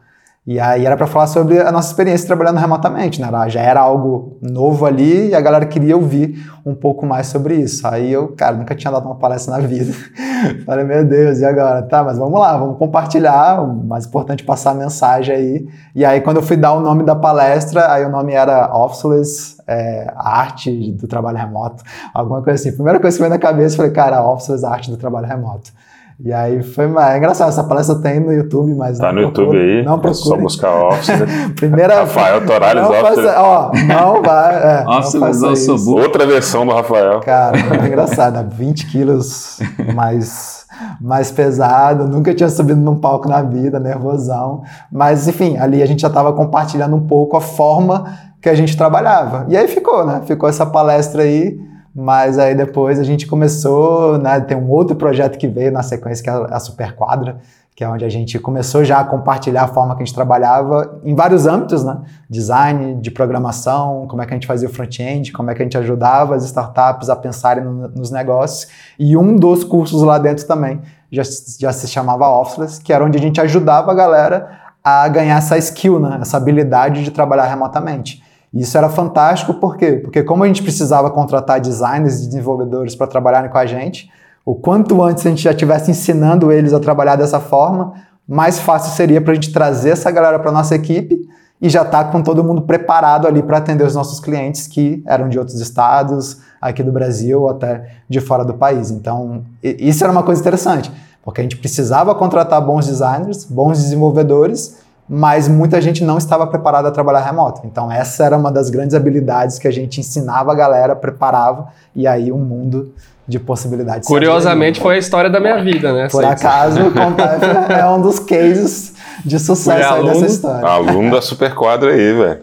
[0.46, 3.28] E aí era para falar sobre a nossa experiência trabalhando remotamente, né?
[3.48, 7.86] Já era algo novo ali e a galera queria ouvir um pouco mais sobre isso.
[7.86, 9.94] Aí eu, cara, nunca tinha dado uma palestra na vida.
[10.66, 11.80] Falei, meu Deus, e agora?
[11.82, 13.62] Tá, mas vamos lá, vamos compartilhar.
[13.62, 15.68] O mais importante é passar a mensagem aí.
[15.94, 19.56] E aí quando eu fui dar o nome da palestra, aí o nome era Officeless
[19.66, 22.74] é, Arte do Trabalho Remoto, alguma coisa assim.
[22.74, 25.72] Primeira coisa que veio na cabeça, falei, cara, Officeless Arte do Trabalho Remoto.
[26.22, 29.58] E aí foi é engraçado, essa palestra tem no YouTube, mas tá no procura, YouTube
[29.58, 30.10] aí, não procura.
[30.10, 31.10] É só buscar Office.
[31.56, 33.24] Primeira Rafael Torales não Office.
[33.36, 37.20] ó, não vai, é, Office Outra versão do Rafael.
[37.20, 39.58] Cara, é engraçado, 20 quilos
[39.94, 40.64] mais
[41.00, 44.62] mais pesado, nunca tinha subido num palco na vida, nervosão.
[44.90, 48.04] Mas, enfim, ali a gente já estava compartilhando um pouco a forma
[48.40, 49.46] que a gente trabalhava.
[49.48, 50.22] E aí ficou, né?
[50.26, 51.56] Ficou essa palestra aí
[51.94, 56.24] mas aí depois a gente começou, né, tem um outro projeto que veio na sequência,
[56.24, 57.38] que é a Super Quadra,
[57.76, 61.00] que é onde a gente começou já a compartilhar a forma que a gente trabalhava
[61.04, 62.02] em vários âmbitos, né?
[62.30, 65.64] Design, de programação, como é que a gente fazia o front-end, como é que a
[65.64, 68.70] gente ajudava as startups a pensarem no, nos negócios.
[68.96, 70.80] E um dos cursos lá dentro também
[71.10, 71.22] já,
[71.58, 75.58] já se chamava Officeless, que era onde a gente ajudava a galera a ganhar essa
[75.58, 76.18] skill, né?
[76.20, 78.22] Essa habilidade de trabalhar remotamente.
[78.54, 79.92] E isso era fantástico, por quê?
[79.92, 84.08] Porque como a gente precisava contratar designers e desenvolvedores para trabalharem com a gente,
[84.46, 87.94] o quanto antes a gente já estivesse ensinando eles a trabalhar dessa forma,
[88.28, 91.18] mais fácil seria para a gente trazer essa galera para nossa equipe
[91.60, 95.28] e já está com todo mundo preparado ali para atender os nossos clientes que eram
[95.28, 98.90] de outros estados, aqui do Brasil ou até de fora do país.
[98.90, 100.92] Então, isso era uma coisa interessante,
[101.24, 106.88] porque a gente precisava contratar bons designers, bons desenvolvedores, mas muita gente não estava preparada
[106.88, 107.62] a trabalhar remoto.
[107.64, 112.06] Então, essa era uma das grandes habilidades que a gente ensinava a galera, preparava, e
[112.06, 112.92] aí um mundo
[113.26, 114.06] de possibilidades.
[114.06, 116.08] Curiosamente, foi a história da minha vida, né?
[116.08, 120.66] Por acaso, o Contef é um dos cases de sucesso aí dessa história.
[120.66, 122.40] Aluno da Superquadra aí, velho.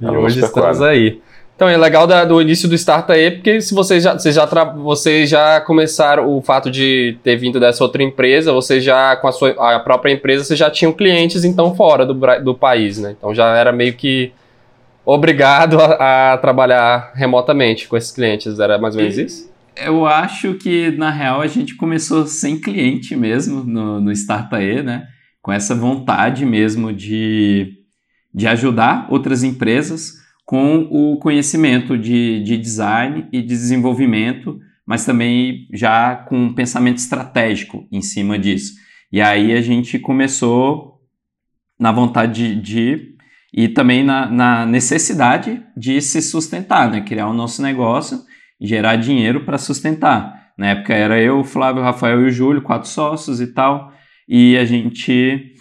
[0.00, 1.22] E hoje estamos aí.
[1.62, 4.44] Então, é legal da, do início do Starta aí, porque se vocês já, vocês já,
[4.64, 9.32] vocês já começaram o fato de ter vindo dessa outra empresa, você já, com a
[9.32, 13.14] sua a própria empresa, você já tinham clientes, então, fora do, do país, né?
[13.16, 14.32] Então, já era meio que
[15.06, 19.48] obrigado a, a trabalhar remotamente com esses clientes, era mais ou menos isso?
[19.76, 25.06] Eu acho que, na real, a gente começou sem cliente mesmo no, no Startae, né?
[25.40, 27.72] Com essa vontade mesmo de,
[28.34, 30.21] de ajudar outras empresas
[30.52, 36.98] com o conhecimento de, de design e de desenvolvimento, mas também já com um pensamento
[36.98, 38.74] estratégico em cima disso.
[39.10, 41.00] E aí a gente começou
[41.80, 43.16] na vontade de, de
[43.50, 47.00] e também na, na, necessidade de se sustentar, né?
[47.00, 48.18] Criar o nosso negócio
[48.60, 50.52] gerar dinheiro para sustentar.
[50.58, 53.90] Na época era eu, o Flávio, o Rafael e o Júlio, quatro sócios e tal,
[54.28, 55.54] e a gente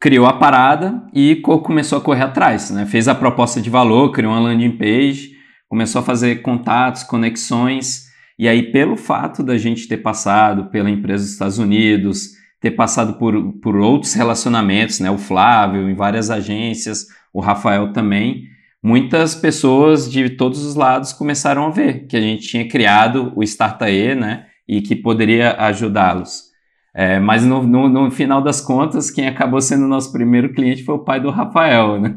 [0.00, 2.86] criou a parada e começou a correr atrás, né?
[2.86, 5.32] Fez a proposta de valor, criou uma landing page,
[5.68, 8.06] começou a fazer contatos, conexões,
[8.38, 13.18] e aí pelo fato da gente ter passado pela empresa dos Estados Unidos, ter passado
[13.18, 15.10] por, por outros relacionamentos, né?
[15.10, 18.44] O Flávio em várias agências, o Rafael também,
[18.82, 23.42] muitas pessoas de todos os lados começaram a ver que a gente tinha criado o
[23.42, 24.46] Startae, né?
[24.66, 26.49] E que poderia ajudá-los.
[26.94, 30.84] É, mas no, no, no, final das contas, quem acabou sendo o nosso primeiro cliente
[30.84, 32.14] foi o pai do Rafael, né?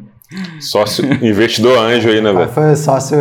[0.60, 2.50] Sócio investidor anjo aí, né, velho?
[2.50, 3.18] Foi sócio,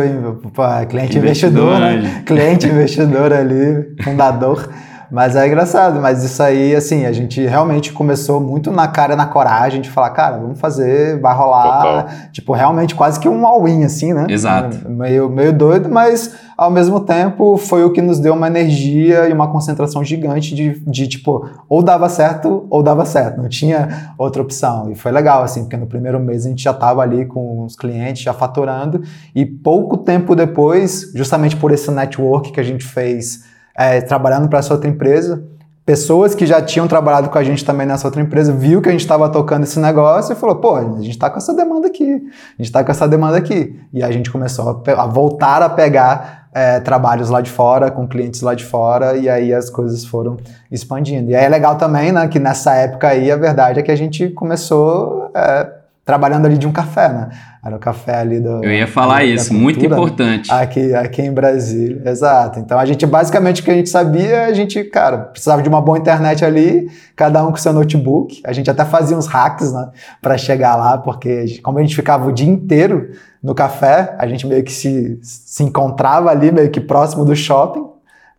[0.89, 2.23] cliente investidor, investidor né?
[2.25, 4.67] Cliente investidor ali, fundador.
[5.13, 9.27] Mas é engraçado, mas isso aí, assim, a gente realmente começou muito na cara, na
[9.27, 12.03] coragem de falar, cara, vamos fazer, vai rolar.
[12.03, 12.29] Total.
[12.31, 14.25] Tipo, realmente quase que um all-in, assim, né?
[14.27, 14.89] Exato.
[14.89, 19.33] Meio, meio doido, mas ao mesmo tempo foi o que nos deu uma energia e
[19.33, 24.41] uma concentração gigante de, de tipo, ou dava certo ou dava certo, não tinha outra
[24.41, 24.89] opção.
[24.89, 27.75] E foi legal, assim, porque no primeiro mês a gente já estava ali com os
[27.75, 29.03] clientes, já faturando,
[29.35, 34.59] e pouco tempo depois, justamente por esse network que a gente fez é, trabalhando para
[34.59, 35.43] essa outra empresa.
[35.85, 38.91] Pessoas que já tinham trabalhado com a gente também nessa outra empresa viu que a
[38.91, 42.09] gente estava tocando esse negócio e falou: pô, a gente está com essa demanda aqui,
[42.09, 43.77] a gente está com essa demanda aqui.
[43.91, 48.07] E a gente começou a, a voltar a pegar é, trabalhos lá de fora, com
[48.07, 50.37] clientes lá de fora, e aí as coisas foram
[50.71, 51.31] expandindo.
[51.31, 53.95] E aí é legal também, né, que nessa época aí a verdade é que a
[53.95, 55.29] gente começou.
[55.35, 57.29] É, trabalhando ali de um café, né?
[57.65, 58.61] Era o café ali do.
[58.63, 60.51] Eu ia falar isso, cultura, muito importante.
[60.51, 62.59] Aqui, aqui em Brasília, exato.
[62.59, 65.81] Então a gente, basicamente, o que a gente sabia, a gente, cara, precisava de uma
[65.81, 68.41] boa internet ali, cada um com seu notebook.
[68.45, 72.27] A gente até fazia uns hacks, né, para chegar lá, porque como a gente ficava
[72.27, 73.11] o dia inteiro
[73.41, 77.92] no café, a gente meio que se, se encontrava ali, meio que próximo do shopping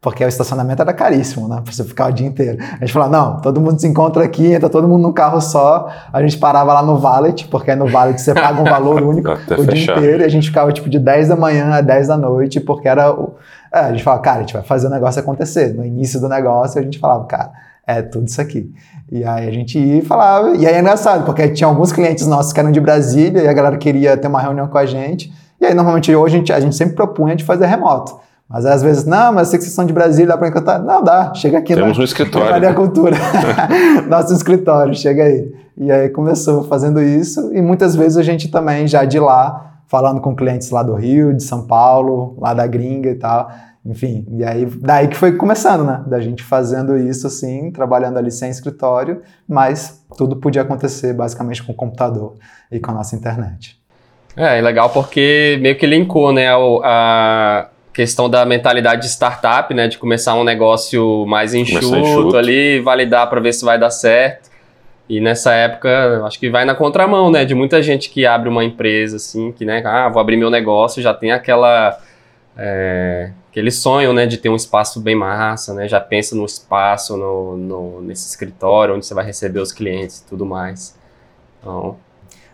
[0.05, 1.63] porque o estacionamento era caríssimo, né?
[1.65, 2.59] Pra você ficar o dia inteiro.
[2.61, 5.89] A gente falou, não, todo mundo se encontra aqui, entra todo mundo num carro só.
[6.13, 9.37] A gente parava lá no Valet, porque no Valet você paga um valor único o
[9.37, 9.65] fechar.
[9.73, 10.23] dia inteiro.
[10.23, 13.11] E a gente ficava, tipo, de 10 da manhã a 10 da noite, porque era
[13.11, 13.35] o...
[13.73, 15.73] É, a gente falava, cara, a gente vai fazer o negócio acontecer.
[15.73, 17.53] No início do negócio, a gente falava, cara,
[17.87, 18.71] é tudo isso aqui.
[19.11, 22.27] E aí a gente ia e falava, e aí é engraçado, porque tinha alguns clientes
[22.27, 25.33] nossos que eram de Brasília e a galera queria ter uma reunião com a gente.
[25.59, 28.23] E aí, normalmente, hoje a gente, a gente sempre propunha de fazer remoto.
[28.49, 30.83] Mas às vezes, não, mas sei que vocês são de Brasília, dá para encantar.
[30.83, 31.75] Não, dá, chega aqui.
[31.75, 32.61] Temos na, um escritório.
[32.61, 33.17] Na Cultura.
[34.09, 35.53] Nosso escritório, chega aí.
[35.77, 40.21] E aí começou fazendo isso, e muitas vezes a gente também já de lá, falando
[40.21, 43.51] com clientes lá do Rio, de São Paulo, lá da gringa e tal.
[43.85, 46.03] Enfim, e aí daí que foi começando, né?
[46.07, 51.73] Da gente fazendo isso assim, trabalhando ali sem escritório, mas tudo podia acontecer basicamente com
[51.73, 52.35] o computador
[52.73, 53.79] e com a nossa internet.
[54.37, 56.49] É, é legal porque meio que linkou, né,
[56.83, 59.87] a, questão da mentalidade de startup, né?
[59.87, 62.37] De começar um negócio mais enxuto, enxuto.
[62.37, 64.51] ali, validar para ver se vai dar certo.
[65.09, 67.45] E nessa época, acho que vai na contramão, né?
[67.45, 69.81] De muita gente que abre uma empresa, assim, que, né?
[69.87, 71.99] Ah, vou abrir meu negócio, já tem aquela...
[72.57, 74.27] É, aquele sonho, né?
[74.27, 75.87] De ter um espaço bem massa, né?
[75.87, 80.27] Já pensa no espaço, no, no, nesse escritório, onde você vai receber os clientes e
[80.27, 80.99] tudo mais.
[81.61, 81.97] Então,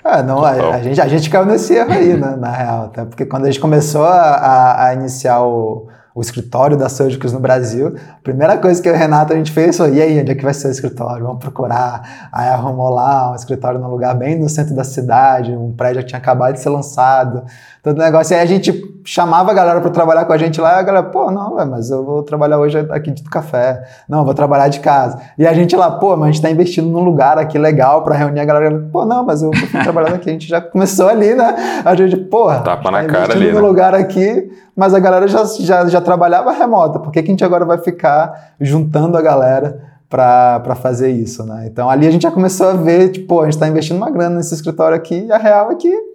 [0.05, 3.05] ah, não, a, a, gente, a gente caiu nesse erro aí, né, na real, tá?
[3.05, 7.95] Porque quando a gente começou a, a, iniciar o, o escritório da Surgicals no Brasil.
[8.19, 10.33] A primeira coisa que eu e o Renato a gente fez foi, e aí, onde
[10.33, 11.25] é que vai ser o escritório?
[11.25, 12.29] Vamos procurar.
[12.33, 16.09] Aí arrumou lá um escritório num lugar bem no centro da cidade, um prédio que
[16.09, 17.45] tinha acabado de ser lançado,
[17.83, 18.37] todo negócio.
[18.37, 21.07] Aí a gente chamava a galera para trabalhar com a gente lá, e a galera,
[21.07, 23.83] pô, não, véio, mas eu vou trabalhar hoje aqui de café.
[24.09, 25.19] Não, vou trabalhar de casa.
[25.38, 28.14] E a gente lá, pô, mas a gente está investindo num lugar aqui legal para
[28.14, 28.88] reunir a galera.
[28.93, 30.29] Pô, não, mas eu fui trabalhando aqui.
[30.29, 31.83] A gente já começou ali, né?
[31.85, 33.66] A gente, porra, Tapa tá na cara ali, num né?
[33.66, 36.99] lugar aqui, mas a galera já, já, já trabalhava remota.
[36.99, 41.66] Por que, que a gente agora vai ficar juntando a galera para fazer isso, né?
[41.66, 44.37] Então ali a gente já começou a ver, tipo, a gente está investindo uma grana
[44.37, 46.10] nesse escritório aqui e a real é que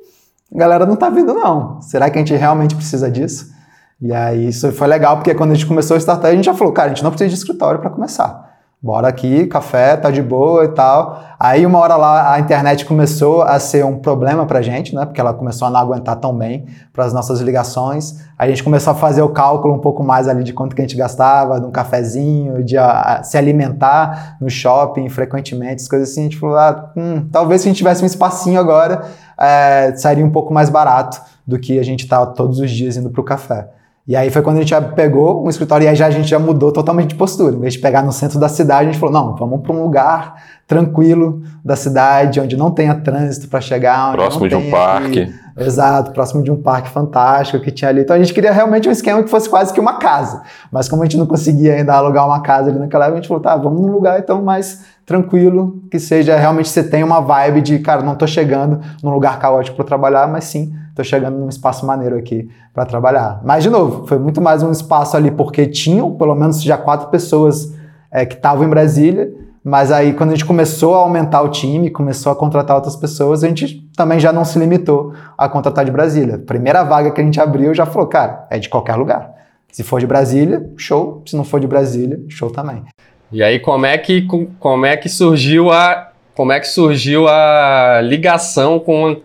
[0.54, 1.82] a galera não tá vindo não.
[1.82, 3.54] Será que a gente realmente precisa disso?
[4.02, 6.54] E aí isso foi legal, porque quando a gente começou a startup, a gente já
[6.54, 8.46] falou, cara, a gente não precisa de escritório para começar.
[8.86, 11.24] Bora aqui, café, tá de boa e tal.
[11.40, 15.06] Aí uma hora lá a internet começou a ser um problema pra gente, né?
[15.06, 18.20] Porque ela começou a não aguentar tão bem para as nossas ligações.
[18.38, 20.84] Aí a gente começou a fazer o cálculo um pouco mais ali de quanto que
[20.84, 26.12] a gente gastava, de um cafezinho, de a, a, se alimentar no shopping frequentemente, coisas
[26.12, 26.20] assim.
[26.20, 29.06] A gente falou, ah, hum, talvez se a gente tivesse um espacinho agora,
[29.38, 33.10] é, sairia um pouco mais barato do que a gente tá todos os dias indo
[33.10, 33.70] pro café.
[34.08, 36.38] E aí foi quando a gente pegou um escritório e aí já a gente já
[36.38, 37.56] mudou totalmente de postura.
[37.56, 39.82] Em vez de pegar no centro da cidade, a gente falou: não, vamos para um
[39.82, 40.36] lugar
[40.68, 44.14] tranquilo da cidade, onde não tenha trânsito para chegar.
[44.14, 45.22] próximo de um parque.
[45.22, 48.02] Aqui, exato, próximo de um parque fantástico que tinha ali.
[48.02, 50.44] Então a gente queria realmente um esquema que fosse quase que uma casa.
[50.72, 53.28] Mas como a gente não conseguia ainda alugar uma casa ali naquela época, a gente
[53.28, 57.62] falou: tá, vamos num lugar então mais tranquilo, que seja realmente você tenha uma vibe
[57.62, 61.50] de, cara, não tô chegando num lugar caótico para trabalhar, mas sim, tô chegando num
[61.50, 63.42] espaço maneiro aqui para trabalhar.
[63.44, 67.10] Mas, de novo, foi muito mais um espaço ali porque tinham pelo menos já quatro
[67.10, 67.74] pessoas
[68.10, 69.30] é, que estavam em Brasília,
[69.62, 73.44] mas aí quando a gente começou a aumentar o time, começou a contratar outras pessoas,
[73.44, 76.38] a gente também já não se limitou a contratar de Brasília.
[76.38, 79.34] Primeira vaga que a gente abriu já falou, cara, é de qualquer lugar.
[79.72, 81.22] Se for de Brasília, show.
[81.26, 82.84] Se não for de Brasília, show também.
[83.32, 84.26] E aí como é que
[84.60, 89.18] como é que surgiu a como é que surgiu a ligação com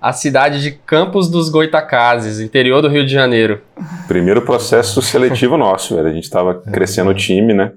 [0.00, 3.60] a cidade de Campos dos Goitacazes, interior do Rio de Janeiro?
[4.06, 6.08] Primeiro processo seletivo nosso, velho.
[6.08, 7.72] A gente estava crescendo o time, né?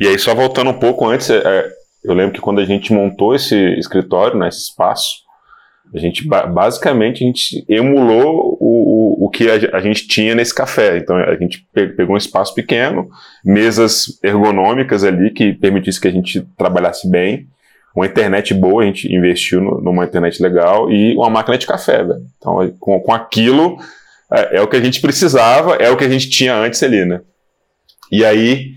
[0.00, 1.66] E aí só voltando um pouco antes, é,
[2.04, 5.24] eu lembro que quando a gente montou esse escritório, né, esse espaço,
[5.92, 10.54] a gente basicamente a gente emulou o, o, o que a, a, gente tinha nesse
[10.54, 10.98] café.
[10.98, 13.08] Então a gente pegou um espaço pequeno,
[13.44, 17.46] mesas ergonômicas ali que permitisse que a gente trabalhasse bem,
[17.94, 22.02] uma internet boa, a gente investiu no, numa internet legal e uma máquina de café,
[22.02, 22.22] velho.
[22.36, 23.78] Então com, com aquilo
[24.32, 27.04] é, é, o que a gente precisava, é o que a gente tinha antes ali,
[27.04, 27.20] né?
[28.10, 28.72] E aí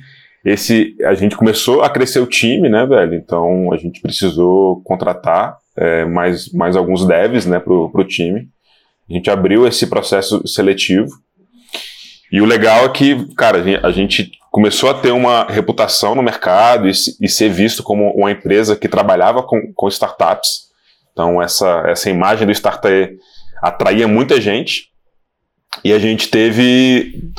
[0.45, 3.15] esse a gente começou a crescer o time, né, velho?
[3.15, 8.47] Então a gente precisou contratar é, mais, mais alguns devs né, para o time.
[9.09, 11.07] A gente abriu esse processo seletivo.
[12.31, 16.87] E o legal é que, cara, a gente começou a ter uma reputação no mercado
[16.87, 20.67] e, ser visto como uma empresa que trabalhava com, com startups.
[21.13, 23.17] Então, essa, essa imagem do startup
[23.61, 24.89] atraía muita gente.
[25.83, 27.31] E a gente teve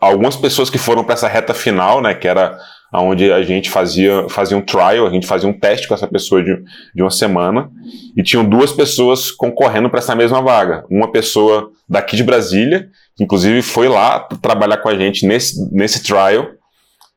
[0.00, 2.58] algumas pessoas que foram para essa reta final, né, que era
[3.00, 6.42] onde a gente fazia, fazia um trial, a gente fazia um teste com essa pessoa
[6.42, 6.54] de,
[6.94, 7.70] de uma semana,
[8.16, 10.84] e tinham duas pessoas concorrendo para essa mesma vaga.
[10.90, 16.02] Uma pessoa daqui de Brasília, que inclusive foi lá trabalhar com a gente nesse, nesse
[16.02, 16.48] trial,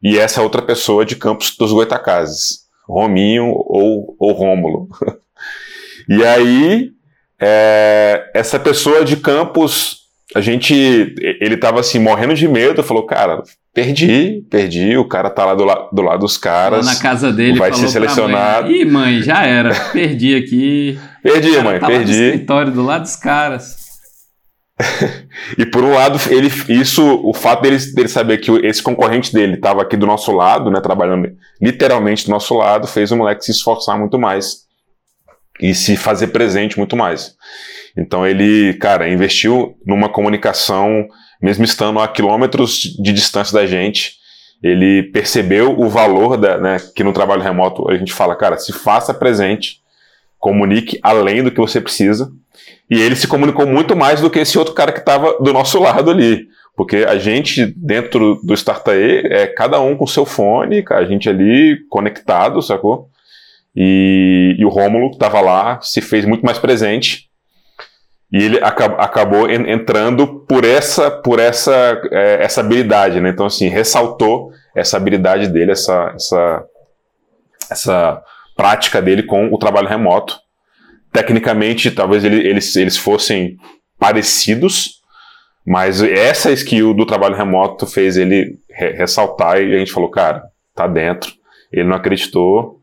[0.02, 4.88] e essa outra pessoa de Campos dos Goitacazes, Rominho ou, ou Rômulo.
[6.08, 6.92] e aí,
[7.42, 13.42] é, essa pessoa de Campos a gente, ele tava assim, morrendo de medo, falou, cara,
[13.76, 16.86] perdi, perdi, o cara tá lá do, la do lado dos caras.
[16.86, 18.70] Lá na casa dele, vai ser selecionado.
[18.70, 20.98] Mãe, Ih, mãe, já era, perdi aqui.
[21.22, 22.14] perdi, mãe, tá perdi.
[22.14, 23.84] Lá no escritório do lado dos caras.
[25.58, 29.56] e por um lado, ele, isso, o fato dele, dele saber que esse concorrente dele
[29.56, 31.30] estava aqui do nosso lado, né, trabalhando
[31.62, 34.66] literalmente do nosso lado, fez o moleque se esforçar muito mais
[35.62, 37.36] e se fazer presente muito mais.
[37.98, 41.08] Então ele, cara, investiu numa comunicação,
[41.42, 44.14] mesmo estando a quilômetros de distância da gente,
[44.64, 48.74] ele percebeu o valor da, né, que no trabalho remoto a gente fala, cara, se
[48.74, 49.82] faça presente,
[50.40, 52.32] comunique além do que você precisa.
[52.90, 55.80] E ele se comunicou muito mais do que esse outro cara que estava do nosso
[55.80, 56.48] lado ali.
[56.76, 61.80] Porque a gente, dentro do Startup, é cada um com seu fone, a gente ali
[61.90, 63.10] conectado, sacou?
[63.76, 67.30] E, e o Rômulo estava lá, se fez muito mais presente
[68.32, 73.30] e ele acab acabou en entrando por essa por essa é, essa habilidade, né?
[73.30, 76.66] Então assim ressaltou essa habilidade dele, essa essa
[77.72, 78.24] essa
[78.56, 80.40] prática dele com o trabalho remoto.
[81.12, 83.58] Tecnicamente, talvez ele, eles eles fossem
[83.98, 85.02] parecidos,
[85.66, 90.44] Mas essa skill do trabalho remoto fez ele re ressaltar e a gente falou, cara,
[90.76, 91.34] tá dentro.
[91.72, 92.80] Ele não acreditou.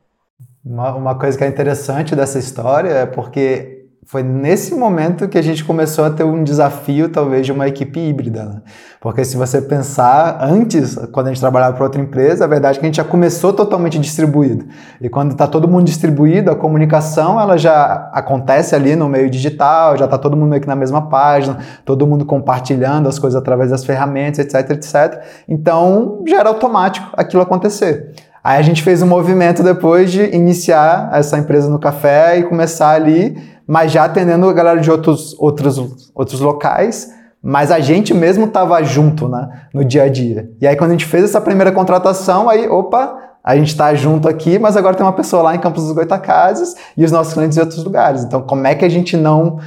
[0.64, 5.42] Uma, uma coisa que é interessante dessa história é porque foi nesse momento que a
[5.42, 8.44] gente começou a ter um desafio, talvez, de uma equipe híbrida.
[8.44, 8.62] Né?
[9.00, 12.80] Porque se você pensar antes, quando a gente trabalhava para outra empresa, a verdade é
[12.80, 14.66] que a gente já começou totalmente distribuído.
[15.00, 19.96] E quando está todo mundo distribuído, a comunicação ela já acontece ali no meio digital,
[19.96, 23.84] já está todo mundo que na mesma página, todo mundo compartilhando as coisas através das
[23.84, 25.22] ferramentas, etc, etc.
[25.48, 28.12] Então, já era automático aquilo acontecer.
[28.42, 32.90] Aí a gente fez um movimento depois de iniciar essa empresa no café e começar
[32.90, 37.10] ali mas já atendendo a galera de outros, outros, outros locais,
[37.42, 40.50] mas a gente mesmo estava junto né, no dia a dia.
[40.60, 44.28] E aí, quando a gente fez essa primeira contratação, aí, opa, a gente está junto
[44.28, 47.56] aqui, mas agora tem uma pessoa lá em Campos dos Goitacazes e os nossos clientes
[47.56, 48.22] em outros lugares.
[48.22, 49.58] Então, como é que a gente não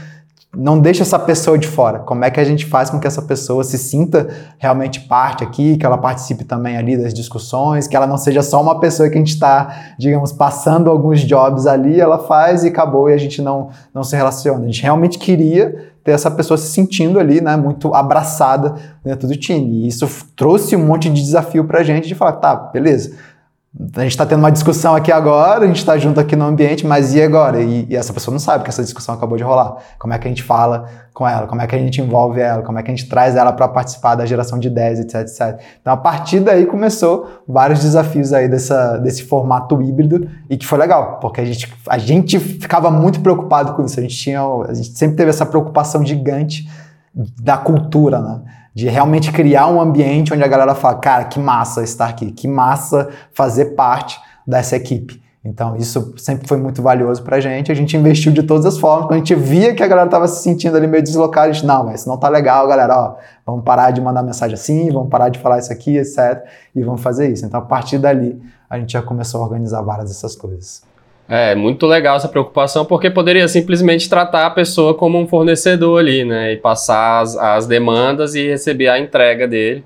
[0.56, 2.00] não deixa essa pessoa de fora.
[2.00, 5.78] Como é que a gente faz com que essa pessoa se sinta realmente parte aqui,
[5.78, 9.15] que ela participe também ali das discussões, que ela não seja só uma pessoa que
[9.15, 13.41] a gente está, digamos, passando alguns jobs ali, ela faz e acabou e a gente
[13.41, 14.63] não, não se relaciona.
[14.63, 19.36] A gente realmente queria ter essa pessoa se sentindo ali, né, muito abraçada dentro do
[19.36, 19.84] time.
[19.84, 23.15] E isso trouxe um monte de desafio para a gente de falar, tá, beleza,
[23.96, 26.88] a gente está tendo uma discussão aqui agora, a gente está junto aqui no ambiente,
[26.88, 27.62] mas e agora?
[27.62, 29.78] E, e, essa pessoa não sabe que essa discussão acabou de rolar.
[30.00, 31.46] Como é que a gente fala com ela?
[31.46, 32.62] Como é que a gente envolve ela?
[32.64, 35.60] Como é que a gente traz ela para participar da geração de ideias, etc, etc.
[35.82, 40.78] Então, a partir daí começou vários desafios aí dessa, desse formato híbrido e que foi
[40.78, 44.00] legal, porque a gente, a gente ficava muito preocupado com isso.
[44.00, 46.66] A gente, tinha, a gente sempre teve essa preocupação gigante
[47.14, 48.42] da cultura, né?
[48.76, 52.46] De realmente criar um ambiente onde a galera fala, cara, que massa estar aqui, que
[52.46, 55.24] massa fazer parte dessa equipe.
[55.46, 57.72] Então, isso sempre foi muito valioso pra gente.
[57.72, 59.06] A gente investiu de todas as formas.
[59.06, 61.66] Quando a gente via que a galera tava se sentindo ali meio deslocada, a gente,
[61.66, 65.08] não, mas isso não tá legal, galera, ó, vamos parar de mandar mensagem assim, vamos
[65.08, 66.44] parar de falar isso aqui, etc.
[66.76, 67.46] E vamos fazer isso.
[67.46, 70.82] Então, a partir dali, a gente já começou a organizar várias dessas coisas.
[71.28, 76.24] É, muito legal essa preocupação, porque poderia simplesmente tratar a pessoa como um fornecedor ali,
[76.24, 76.54] né?
[76.54, 79.84] E passar as, as demandas e receber a entrega dele.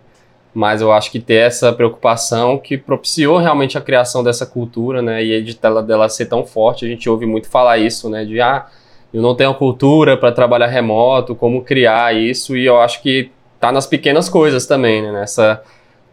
[0.53, 5.23] Mas eu acho que ter essa preocupação que propiciou realmente a criação dessa cultura, né?
[5.23, 8.25] E de dela, dela ser tão forte, a gente ouve muito falar isso, né?
[8.25, 8.65] De, ah,
[9.13, 13.71] eu não tenho cultura para trabalhar remoto, como criar isso, e eu acho que tá
[13.71, 15.11] nas pequenas coisas também, né?
[15.11, 15.61] Nessa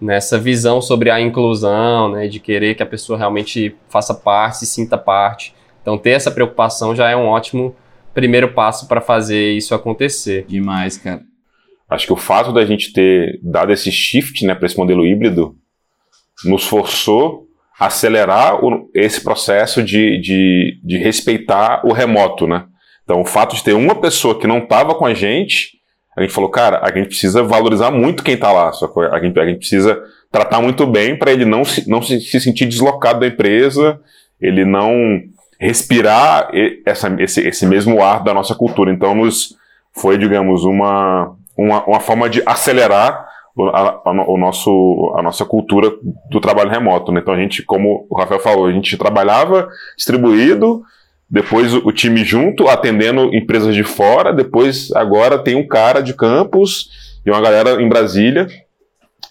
[0.00, 4.66] nessa visão sobre a inclusão, né, de querer que a pessoa realmente faça parte, se
[4.66, 5.54] sinta parte.
[5.80, 7.74] Então, ter essa preocupação já é um ótimo
[8.12, 10.44] primeiro passo para fazer isso acontecer.
[10.48, 11.22] Demais, cara.
[11.88, 15.54] Acho que o fato da gente ter dado esse shift né, para esse modelo híbrido
[16.44, 17.46] nos forçou
[17.78, 22.66] a acelerar o, esse processo de, de, de respeitar o remoto, né?
[23.04, 25.75] Então, o fato de ter uma pessoa que não estava com a gente
[26.16, 28.70] a gente falou, cara, a gente precisa valorizar muito quem está lá,
[29.12, 30.02] a gente, a gente precisa
[30.32, 34.00] tratar muito bem para ele não, se, não se, se, sentir deslocado da empresa,
[34.40, 35.20] ele não
[35.60, 36.50] respirar
[36.84, 38.90] essa, esse, esse mesmo ar da nossa cultura.
[38.90, 39.56] Então, nos
[39.92, 43.26] foi, digamos, uma, uma, uma forma de acelerar
[43.72, 45.90] a, a, o nosso, a nossa cultura
[46.30, 47.12] do trabalho remoto.
[47.12, 47.20] Né?
[47.20, 50.82] Então, a gente, como o Rafael falou, a gente trabalhava distribuído,
[51.28, 56.88] depois o time junto, atendendo empresas de fora, depois agora tem um cara de campus
[57.24, 58.46] e uma galera em Brasília.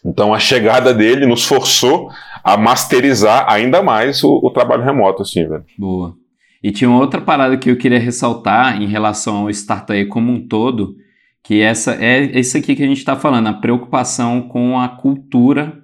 [0.04, 2.10] Então a chegada dele nos forçou
[2.44, 5.64] a masterizar ainda mais o, o trabalho remoto, assim, velho.
[5.78, 6.16] Boa.
[6.62, 10.48] E tinha uma outra parada que eu queria ressaltar em relação ao startup como um
[10.48, 10.96] todo,
[11.42, 15.82] que essa é isso aqui que a gente está falando, a preocupação com a cultura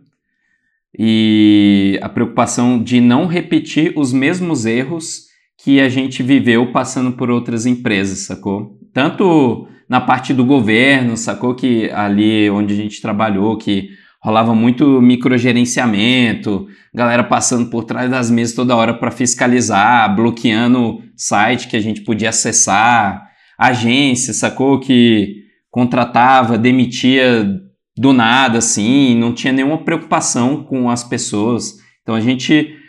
[0.97, 5.30] e a preocupação de não repetir os mesmos erros
[5.63, 8.79] que a gente viveu passando por outras empresas, sacou?
[8.93, 11.53] Tanto na parte do governo, sacou?
[11.53, 13.89] Que ali onde a gente trabalhou, que
[14.23, 21.67] rolava muito microgerenciamento, galera passando por trás das mesas toda hora para fiscalizar, bloqueando site
[21.67, 23.21] que a gente podia acessar,
[23.57, 24.79] agência, sacou?
[24.79, 25.35] Que
[25.69, 27.47] contratava, demitia
[27.97, 31.75] do nada, assim, não tinha nenhuma preocupação com as pessoas.
[32.01, 32.80] Então a gente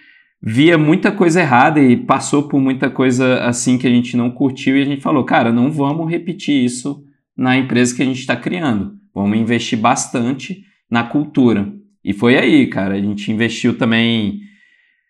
[0.42, 4.76] via muita coisa errada e passou por muita coisa assim que a gente não curtiu
[4.76, 7.04] e a gente falou, cara, não vamos repetir isso
[7.36, 8.94] na empresa que a gente está criando.
[9.14, 11.72] Vamos investir bastante na cultura.
[12.04, 12.94] E foi aí, cara.
[12.94, 14.40] A gente investiu também.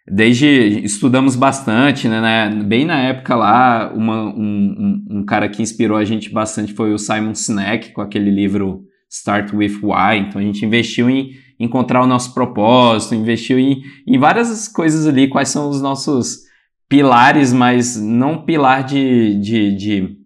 [0.07, 0.47] Desde
[0.85, 2.63] estudamos bastante, né, né?
[2.65, 6.93] Bem na época lá, uma, um, um, um, cara que inspirou a gente bastante foi
[6.93, 10.19] o Simon Sinek, com aquele livro Start with Why.
[10.27, 11.31] Então a gente investiu em
[11.63, 16.41] encontrar o nosso propósito, investiu em, em várias coisas ali, quais são os nossos
[16.89, 20.17] pilares, mas não pilar de, de, de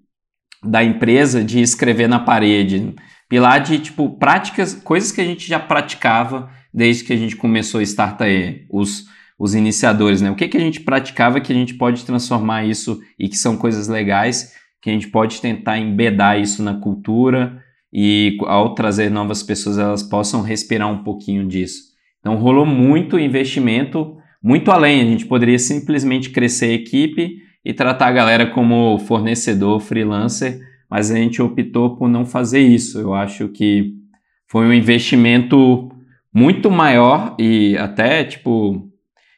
[0.65, 2.95] da empresa de escrever na parede.
[3.29, 7.81] pilar de tipo práticas, coisas que a gente já praticava desde que a gente começou
[7.81, 9.05] a Startae, os
[9.39, 10.31] os iniciadores, né?
[10.31, 13.57] O que que a gente praticava que a gente pode transformar isso e que são
[13.57, 17.63] coisas legais que a gente pode tentar embedar isso na cultura
[17.99, 21.85] e ao trazer novas pessoas elas possam respirar um pouquinho disso.
[22.21, 25.01] Então rolou muito investimento, muito além.
[25.01, 31.11] A gente poderia simplesmente crescer a equipe e tratar a galera como fornecedor, freelancer, mas
[31.11, 33.01] a gente optou por não fazer isso.
[33.01, 33.95] Eu acho que
[34.47, 35.91] foi um investimento
[36.35, 38.91] muito maior e até tipo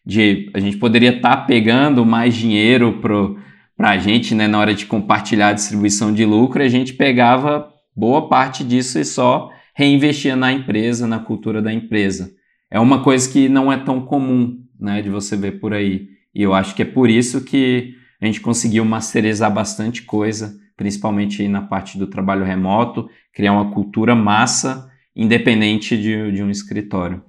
[0.05, 4.75] de a gente poderia estar tá pegando mais dinheiro para a gente né, na hora
[4.75, 10.37] de compartilhar a distribuição de lucro, a gente pegava boa parte disso e só reinvestia
[10.37, 12.31] na empresa, na cultura da empresa.
[12.71, 16.07] É uma coisa que não é tão comum né, de você ver por aí.
[16.33, 21.47] E eu acho que é por isso que a gente conseguiu masterizar bastante coisa, principalmente
[21.49, 27.23] na parte do trabalho remoto, criar uma cultura massa, independente de, de um escritório.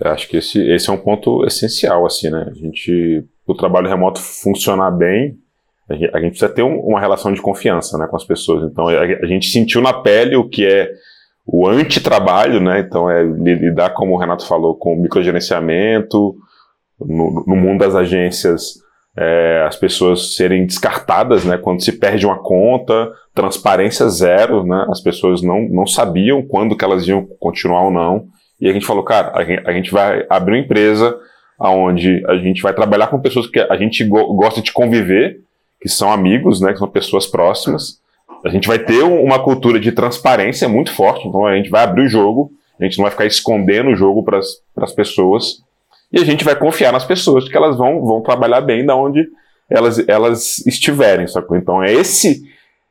[0.00, 2.48] Eu acho que esse, esse é um ponto essencial, assim, né?
[2.50, 5.38] A gente, o trabalho remoto funcionar bem,
[5.88, 8.70] a gente, precisa ter um, uma relação de confiança, né, com as pessoas.
[8.70, 10.90] Então, a, a gente sentiu na pele o que é
[11.46, 12.80] o antitrabalho, né?
[12.80, 16.34] Então, é lidar, como o Renato falou, com microgerenciamento,
[16.98, 18.82] no, no mundo das agências,
[19.16, 21.58] é, as pessoas serem descartadas, né?
[21.58, 24.86] Quando se perde uma conta, transparência zero, né?
[24.88, 28.26] As pessoas não, não sabiam quando que elas iam continuar ou não.
[28.60, 29.32] E a gente falou, cara,
[29.66, 31.14] a gente vai abrir uma empresa
[31.60, 35.40] onde a gente vai trabalhar com pessoas que a gente go gosta de conviver,
[35.84, 36.72] que são amigos, né?
[36.72, 38.00] Que são pessoas próximas.
[38.42, 42.06] A gente vai ter uma cultura de transparência muito forte, então a gente vai abrir
[42.06, 44.40] o jogo, a gente não vai ficar escondendo o jogo para
[44.78, 45.62] as pessoas
[46.10, 49.28] e a gente vai confiar nas pessoas que elas vão, vão trabalhar bem da onde
[49.68, 51.54] elas, elas estiverem, sacou?
[51.54, 52.42] Então é esse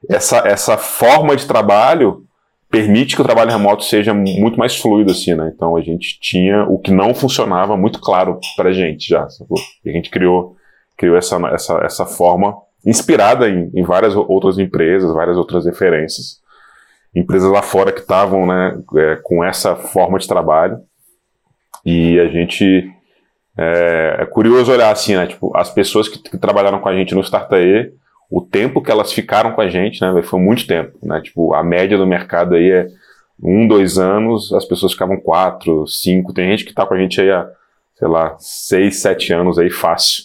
[0.08, 2.24] essa, essa forma de trabalho
[2.70, 5.52] permite que o trabalho remoto seja muito mais fluido assim, né?
[5.56, 9.58] Então a gente tinha o que não funcionava muito claro para gente já, sacou?
[9.84, 10.56] E a gente criou
[10.96, 12.56] criou essa essa, essa forma
[12.86, 16.42] inspirada em, em várias outras empresas, várias outras referências,
[17.16, 20.80] empresas lá fora que estavam, né, é, com essa forma de trabalho
[21.86, 22.92] e a gente
[23.58, 25.28] é, é, curioso olhar assim, né?
[25.28, 27.92] Tipo, as pessoas que, que trabalharam com a gente no Startae,
[28.30, 30.22] o tempo que elas ficaram com a gente, né?
[30.24, 31.22] Foi muito tempo, né?
[31.22, 32.88] Tipo, a média do mercado aí é
[33.42, 36.34] um, dois anos, as pessoas ficavam quatro, cinco.
[36.34, 37.48] Tem gente que tá com a gente aí há,
[37.96, 40.24] sei lá, seis, sete anos aí fácil.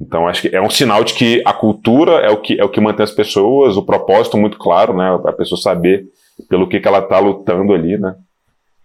[0.00, 2.68] Então acho que é um sinal de que a cultura é o que é o
[2.70, 5.20] que mantém as pessoas, o propósito muito claro, né?
[5.24, 6.06] A pessoa saber
[6.48, 8.14] pelo que, que ela tá lutando ali, né?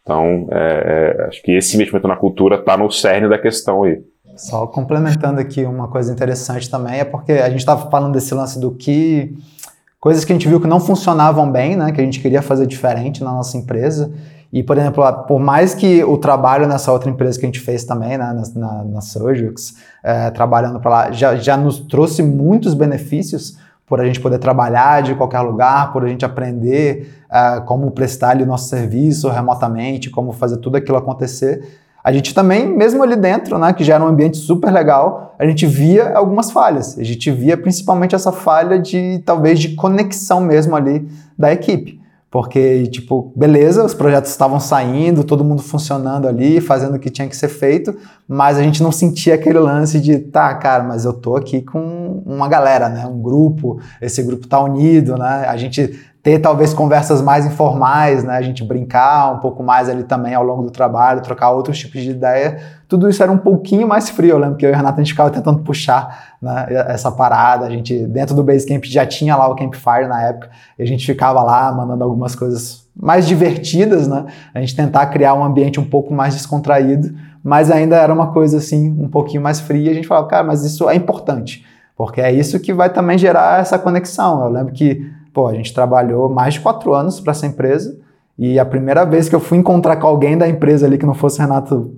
[0.01, 4.03] Então, é, é, acho que esse investimento na cultura está no cerne da questão aí.
[4.37, 8.59] Só complementando aqui uma coisa interessante também, é porque a gente estava falando desse lance
[8.59, 9.35] do que.
[9.99, 12.67] coisas que a gente viu que não funcionavam bem, né, que a gente queria fazer
[12.67, 14.13] diferente na nossa empresa.
[14.55, 17.83] E, por exemplo, por mais que o trabalho nessa outra empresa que a gente fez
[17.83, 22.73] também, né, na, na, na Surgex, é, trabalhando para lá, já, já nos trouxe muitos
[22.73, 27.91] benefícios, por a gente poder trabalhar de qualquer lugar, por a gente aprender uh, como
[27.91, 31.77] prestar o nosso serviço remotamente, como fazer tudo aquilo acontecer.
[32.01, 35.45] A gente também, mesmo ali dentro, né, que já era um ambiente super legal, a
[35.45, 36.97] gente via algumas falhas.
[36.97, 41.05] A gente via principalmente essa falha de, talvez, de conexão mesmo ali
[41.37, 42.04] da equipe.
[42.35, 47.29] Porque, tipo, beleza, os projetos estavam saindo, todo mundo funcionando ali, fazendo o que tinha
[47.29, 51.13] que ser feito, mas a gente não sentia aquele lance de, tá, cara, mas eu
[51.13, 53.05] tô aqui com uma galera, né?
[53.05, 55.45] Um grupo, esse grupo tá unido, né?
[55.47, 58.35] A gente ter talvez conversas mais informais, né?
[58.35, 62.01] A gente brincar um pouco mais ali também ao longo do trabalho, trocar outros tipos
[62.01, 62.59] de ideia.
[62.87, 64.31] Tudo isso era um pouquinho mais frio.
[64.31, 67.67] Eu lembro que eu e o Renato a gente ficava tentando puxar né, essa parada.
[67.67, 70.49] A gente, dentro do Basecamp, já tinha lá o Campfire na época,
[70.79, 74.25] e a gente ficava lá mandando algumas coisas mais divertidas, né?
[74.51, 78.57] A gente tentar criar um ambiente um pouco mais descontraído, mas ainda era uma coisa
[78.57, 79.91] assim, um pouquinho mais fria.
[79.91, 81.63] A gente falava, cara, mas isso é importante,
[81.95, 84.43] porque é isso que vai também gerar essa conexão.
[84.43, 87.99] Eu lembro que pô, a gente trabalhou mais de quatro anos para essa empresa
[88.39, 91.13] e a primeira vez que eu fui encontrar com alguém da empresa ali que não
[91.13, 91.93] fosse Renato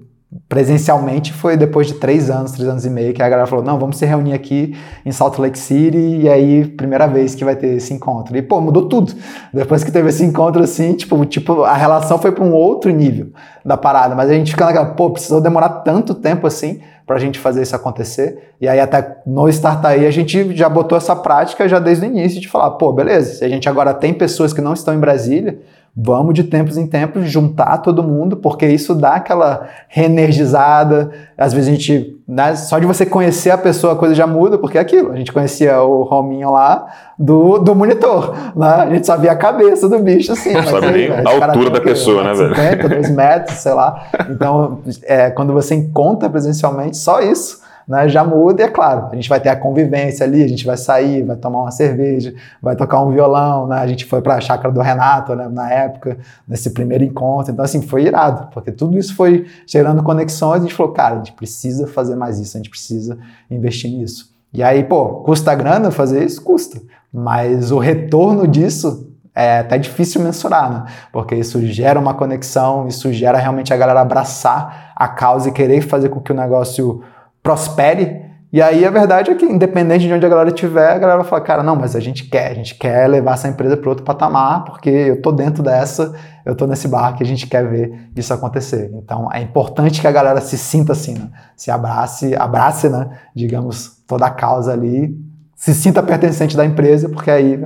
[0.49, 3.79] presencialmente foi depois de três anos, três anos e meio, que a galera falou, não,
[3.79, 4.75] vamos se reunir aqui
[5.05, 8.35] em Salt Lake City, e aí, primeira vez que vai ter esse encontro.
[8.35, 9.13] E, pô, mudou tudo.
[9.53, 13.31] Depois que teve esse encontro, assim, tipo, tipo a relação foi para um outro nível
[13.63, 17.19] da parada, mas a gente fica naquela, pô, precisou demorar tanto tempo assim para a
[17.19, 18.53] gente fazer isso acontecer.
[18.59, 22.41] E aí até no Startaí a gente já botou essa prática já desde o início
[22.41, 25.59] de falar, pô, beleza, se a gente agora tem pessoas que não estão em Brasília,
[25.99, 31.09] vamos de tempos em tempos juntar todo mundo, porque isso dá aquela reenergizada.
[31.35, 34.59] Às vezes a gente, né, só de você conhecer a pessoa a coisa já muda,
[34.59, 35.11] porque é aquilo.
[35.11, 36.85] A gente conhecia o Rominho lá
[37.17, 38.67] do, do monitor, né?
[38.67, 40.53] A gente sabia a cabeça do bicho assim.
[40.53, 42.55] Mas Sabe nem a altura da pessoa, né, velho?
[42.55, 44.03] 50, 2 metros, sei lá.
[44.29, 49.15] Então, é, quando você encontra presencialmente, só isso né, já muda, e é claro, a
[49.15, 52.75] gente vai ter a convivência ali, a gente vai sair, vai tomar uma cerveja, vai
[52.75, 56.17] tocar um violão, né, a gente foi para a chácara do Renato, né, na época,
[56.47, 60.75] nesse primeiro encontro, então assim, foi irado, porque tudo isso foi gerando conexões, a gente
[60.75, 63.17] falou, cara, a gente precisa fazer mais isso, a gente precisa
[63.49, 64.35] investir nisso.
[64.53, 66.41] E aí, pô, custa grana fazer isso?
[66.41, 66.81] Custa,
[67.13, 70.85] mas o retorno disso é até difícil mensurar, né?
[71.13, 75.81] Porque isso gera uma conexão, isso gera realmente a galera abraçar a causa e querer
[75.81, 77.03] fazer com que o negócio
[77.47, 78.27] prospere.
[78.51, 81.27] E aí a verdade é que, independente de onde a galera estiver, a galera vai
[81.27, 84.03] falar, cara, não, mas a gente quer, a gente quer levar essa empresa para outro
[84.03, 86.13] patamar, porque eu tô dentro dessa,
[86.45, 88.91] eu tô nesse barco e a gente quer ver isso acontecer.
[88.95, 91.29] Então é importante que a galera se sinta assim, né?
[91.55, 93.17] Se abrace, abrace, né?
[93.33, 95.17] Digamos, toda a causa ali,
[95.55, 97.57] se sinta pertencente da empresa, porque aí,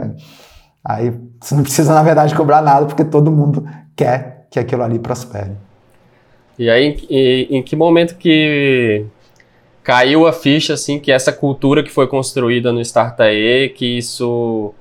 [0.85, 4.99] aí você não precisa, na verdade, cobrar nada, porque todo mundo quer que aquilo ali
[4.99, 5.51] prospere.
[6.57, 9.05] E aí, em, em que momento que
[9.83, 14.73] caiu a ficha, assim, que essa cultura que foi construída no Startae, que isso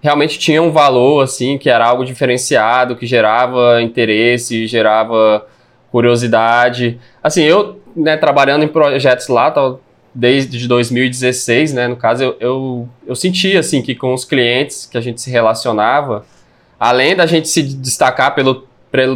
[0.00, 5.46] realmente tinha um valor, assim, que era algo diferenciado, que gerava interesse, gerava
[5.90, 6.98] curiosidade.
[7.22, 9.52] Assim, eu, né, trabalhando em projetos lá,
[10.14, 14.98] desde 2016, né, no caso, eu, eu, eu sentia, assim, que com os clientes que
[14.98, 16.26] a gente se relacionava,
[16.78, 18.66] além da gente se destacar pelo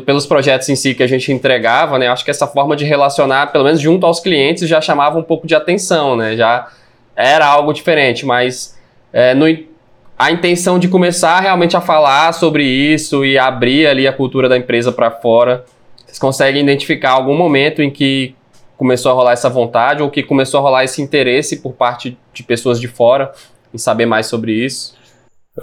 [0.05, 2.09] pelos projetos em si que a gente entregava, né?
[2.09, 5.47] Acho que essa forma de relacionar, pelo menos junto aos clientes, já chamava um pouco
[5.47, 6.37] de atenção, né?
[6.37, 6.67] Já
[7.15, 8.77] era algo diferente, mas
[9.13, 9.47] é, no,
[10.19, 14.57] a intenção de começar realmente a falar sobre isso e abrir ali a cultura da
[14.57, 15.65] empresa para fora,
[16.05, 18.35] vocês conseguem identificar algum momento em que
[18.77, 22.43] começou a rolar essa vontade ou que começou a rolar esse interesse por parte de
[22.43, 23.31] pessoas de fora
[23.73, 24.98] em saber mais sobre isso?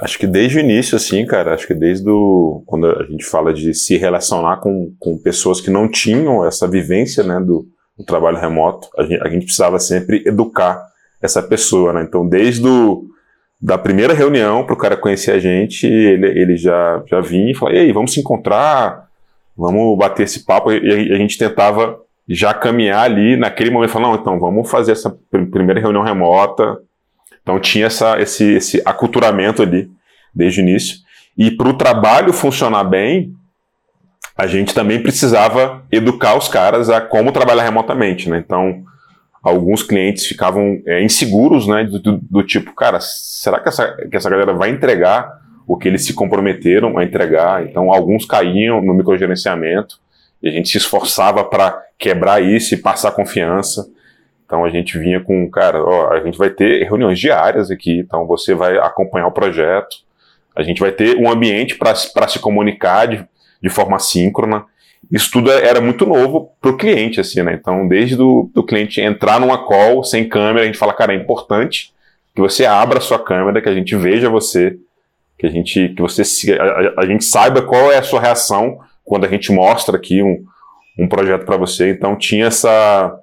[0.02, 3.54] Acho que desde o início, assim, cara, acho que desde o, quando a gente fala
[3.54, 7.68] de se relacionar com, com pessoas que não tinham essa vivência, né, do,
[7.98, 10.82] do trabalho remoto, a gente, a gente, precisava sempre educar
[11.22, 13.06] essa pessoa, né, então desde o,
[13.62, 17.56] da primeira reunião para o cara conhecer a gente, ele, ele já, já vinha e
[17.56, 19.08] falava, ei, vamos se encontrar,
[19.56, 24.16] vamos bater esse papo, e a, gente tentava já caminhar ali naquele momento, falar, não,
[24.16, 26.80] então vamos fazer essa primeira reunião remota,
[27.46, 29.88] então tinha essa, esse, esse aculturamento ali
[30.34, 30.98] desde o início.
[31.38, 33.36] E para o trabalho funcionar bem,
[34.36, 38.42] a gente também precisava educar os caras a como trabalhar remotamente, né?
[38.44, 38.84] Então,
[39.44, 41.84] alguns clientes ficavam é, inseguros, né?
[41.84, 45.88] Do, do, do, tipo, cara, será que essa, que essa galera vai entregar o que
[45.88, 47.64] eles se comprometeram a entregar?
[47.64, 50.00] Então, alguns caíam no microgerenciamento
[50.42, 53.88] e a gente se esforçava para quebrar isso e passar confiança.
[54.46, 58.28] Então a gente vinha com, cara, ó, a gente vai ter reuniões diárias aqui, então
[58.28, 59.98] você vai acompanhar o projeto,
[60.56, 61.96] a gente vai ter um ambiente para
[62.28, 63.26] se comunicar de,
[63.62, 64.66] de forma síncrona.
[65.12, 67.54] Isso tudo era muito novo para o cliente, assim, né?
[67.54, 71.18] Então, desde o do cliente entrar numa call sem câmera, a gente fala, cara, é
[71.18, 71.94] importante
[72.34, 74.78] que você abra a sua câmera, que a gente veja você,
[75.38, 76.24] que a gente, que você
[76.54, 80.44] a, a gente saiba qual é a sua reação quando a gente mostra aqui um,
[80.98, 81.92] um projeto para você.
[81.92, 83.20] Então, tinha essa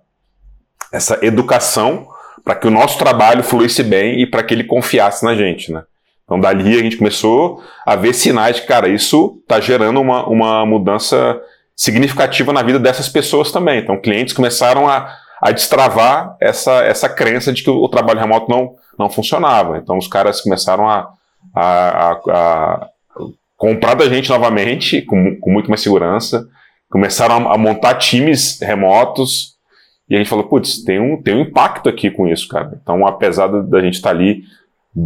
[0.92, 2.06] essa educação
[2.44, 5.82] para que o nosso trabalho fluísse bem e para que ele confiasse na gente, né?
[6.24, 10.64] Então, dali a gente começou a ver sinais de, cara, isso está gerando uma, uma
[10.64, 11.40] mudança
[11.76, 13.80] significativa na vida dessas pessoas também.
[13.80, 18.50] Então, clientes começaram a, a destravar essa, essa crença de que o, o trabalho remoto
[18.50, 19.78] não, não funcionava.
[19.78, 21.08] Então, os caras começaram a,
[21.54, 22.88] a, a,
[23.56, 26.46] comprar da gente novamente, com, com muito mais segurança,
[26.90, 29.51] começaram a montar times remotos,
[30.12, 32.78] e a gente falou, putz, tem um, tem um impacto aqui com isso, cara.
[32.82, 34.42] Então, apesar da gente estar tá ali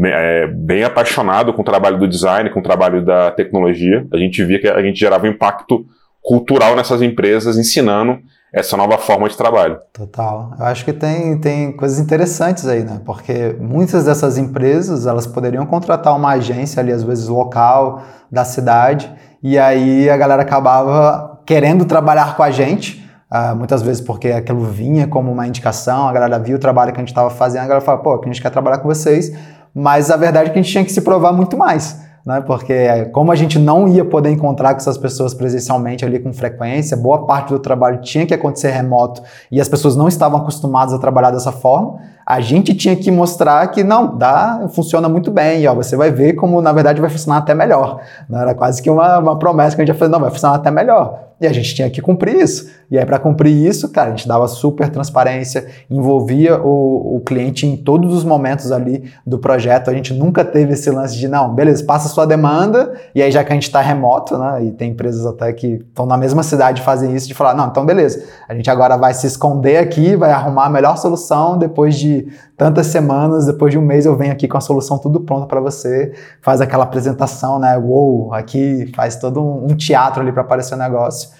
[0.04, 4.44] é, bem apaixonado com o trabalho do design, com o trabalho da tecnologia, a gente
[4.44, 5.86] via que a gente gerava um impacto
[6.20, 8.18] cultural nessas empresas, ensinando
[8.52, 9.78] essa nova forma de trabalho.
[9.92, 10.56] Total.
[10.58, 13.00] Eu acho que tem, tem coisas interessantes aí, né?
[13.06, 19.08] Porque muitas dessas empresas, elas poderiam contratar uma agência ali, às vezes local, da cidade,
[19.40, 24.60] e aí a galera acabava querendo trabalhar com a gente, Uh, muitas vezes porque aquilo
[24.64, 27.66] vinha como uma indicação, a galera viu o trabalho que a gente estava fazendo, a
[27.66, 29.32] galera fala, pô, a gente quer trabalhar com vocês,
[29.74, 32.00] mas a verdade é que a gente tinha que se provar muito mais.
[32.26, 32.40] né?
[32.40, 36.96] Porque como a gente não ia poder encontrar com essas pessoas presencialmente ali com frequência,
[36.96, 40.98] boa parte do trabalho tinha que acontecer remoto e as pessoas não estavam acostumadas a
[40.98, 45.68] trabalhar dessa forma, a gente tinha que mostrar que não, dá, funciona muito bem, e
[45.68, 48.00] ó, você vai ver como na verdade vai funcionar até melhor.
[48.28, 50.56] Não era quase que uma, uma promessa que a gente ia fazer, não, vai funcionar
[50.56, 51.25] até melhor.
[51.38, 52.70] E a gente tinha que cumprir isso.
[52.90, 57.66] E aí, para cumprir isso, cara, a gente dava super transparência, envolvia o, o cliente
[57.66, 59.90] em todos os momentos ali do projeto.
[59.90, 63.44] A gente nunca teve esse lance de, não, beleza, passa sua demanda, e aí já
[63.44, 66.80] que a gente está remoto, né, e tem empresas até que estão na mesma cidade
[66.80, 70.30] fazem isso, de falar, não, então beleza, a gente agora vai se esconder aqui, vai
[70.30, 74.46] arrumar a melhor solução depois de tantas semanas, depois de um mês eu venho aqui
[74.48, 79.42] com a solução tudo pronta para você, faz aquela apresentação, né, uou, aqui faz todo
[79.42, 81.30] um, um teatro ali para aparecer o negócio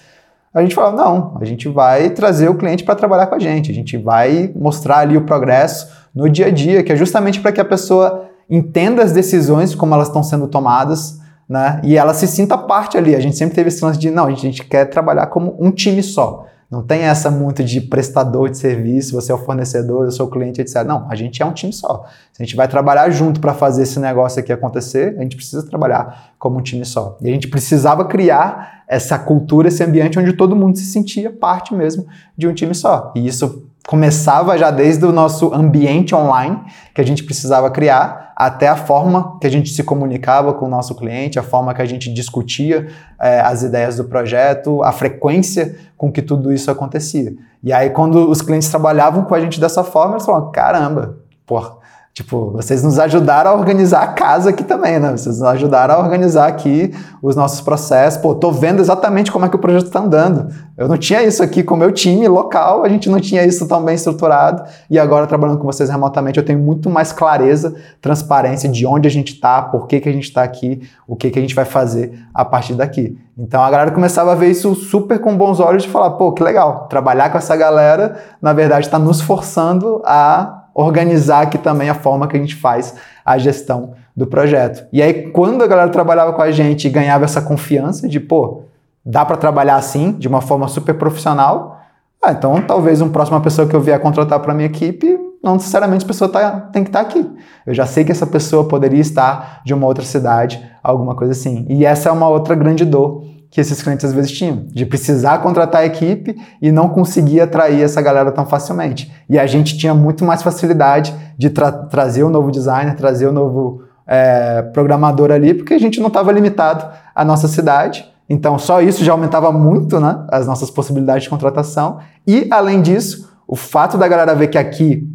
[0.53, 3.71] a gente fala, não, a gente vai trazer o cliente para trabalhar com a gente,
[3.71, 7.51] a gente vai mostrar ali o progresso no dia a dia, que é justamente para
[7.51, 11.79] que a pessoa entenda as decisões, como elas estão sendo tomadas, né?
[11.83, 13.15] E ela se sinta parte ali.
[13.15, 15.55] A gente sempre teve esse lance de, não, a gente, a gente quer trabalhar como
[15.59, 16.45] um time só.
[16.69, 20.29] Não tem essa muito de prestador de serviço, você é o fornecedor, eu sou o
[20.29, 20.83] cliente, etc.
[20.83, 22.03] Não, a gente é um time só.
[22.33, 25.65] Se a gente vai trabalhar junto para fazer esse negócio aqui acontecer, a gente precisa
[25.65, 27.17] trabalhar como um time só.
[27.21, 31.73] E a gente precisava criar essa cultura, esse ambiente onde todo mundo se sentia parte
[31.73, 32.07] mesmo
[32.37, 33.11] de um time só.
[33.15, 36.59] E isso começava já desde o nosso ambiente online
[36.93, 40.69] que a gente precisava criar, até a forma que a gente se comunicava com o
[40.69, 42.87] nosso cliente, a forma que a gente discutia
[43.19, 47.33] é, as ideias do projeto, a frequência com que tudo isso acontecia.
[47.63, 51.77] E aí, quando os clientes trabalhavam com a gente dessa forma, eles falavam: caramba, porra,
[52.17, 55.11] Tipo, vocês nos ajudaram a organizar a casa aqui também, né?
[55.11, 56.91] Vocês nos ajudaram a organizar aqui
[57.21, 58.19] os nossos processos.
[58.19, 60.51] Pô, tô vendo exatamente como é que o projeto está andando.
[60.75, 63.67] Eu não tinha isso aqui com o meu time local, a gente não tinha isso
[63.67, 64.63] tão bem estruturado.
[64.89, 69.11] E agora, trabalhando com vocês remotamente, eu tenho muito mais clareza, transparência de onde a
[69.11, 71.65] gente está, por que, que a gente está aqui, o que, que a gente vai
[71.65, 73.15] fazer a partir daqui.
[73.37, 76.41] Então a galera começava a ver isso super com bons olhos de falar, pô, que
[76.41, 81.95] legal, trabalhar com essa galera, na verdade, está nos forçando a organizar aqui também a
[81.95, 82.93] forma que a gente faz
[83.25, 84.87] a gestão do projeto.
[84.93, 88.61] E aí, quando a galera trabalhava com a gente e ganhava essa confiança de, pô,
[89.03, 91.81] dá para trabalhar assim, de uma forma super profissional,
[92.23, 96.05] ah, então talvez uma próxima pessoa que eu vier contratar para minha equipe, não necessariamente
[96.05, 97.27] a pessoa tá, tem que estar tá aqui.
[97.65, 101.65] Eu já sei que essa pessoa poderia estar de uma outra cidade, alguma coisa assim.
[101.69, 105.39] E essa é uma outra grande dor que esses clientes às vezes tinham, de precisar
[105.39, 109.11] contratar a equipe e não conseguir atrair essa galera tão facilmente.
[109.29, 113.27] E a gente tinha muito mais facilidade de tra trazer o um novo designer, trazer
[113.27, 116.85] o um novo é, programador ali, porque a gente não estava limitado
[117.15, 118.05] à nossa cidade.
[118.29, 121.99] Então, só isso já aumentava muito né, as nossas possibilidades de contratação.
[122.25, 125.07] E, além disso, o fato da galera ver que aqui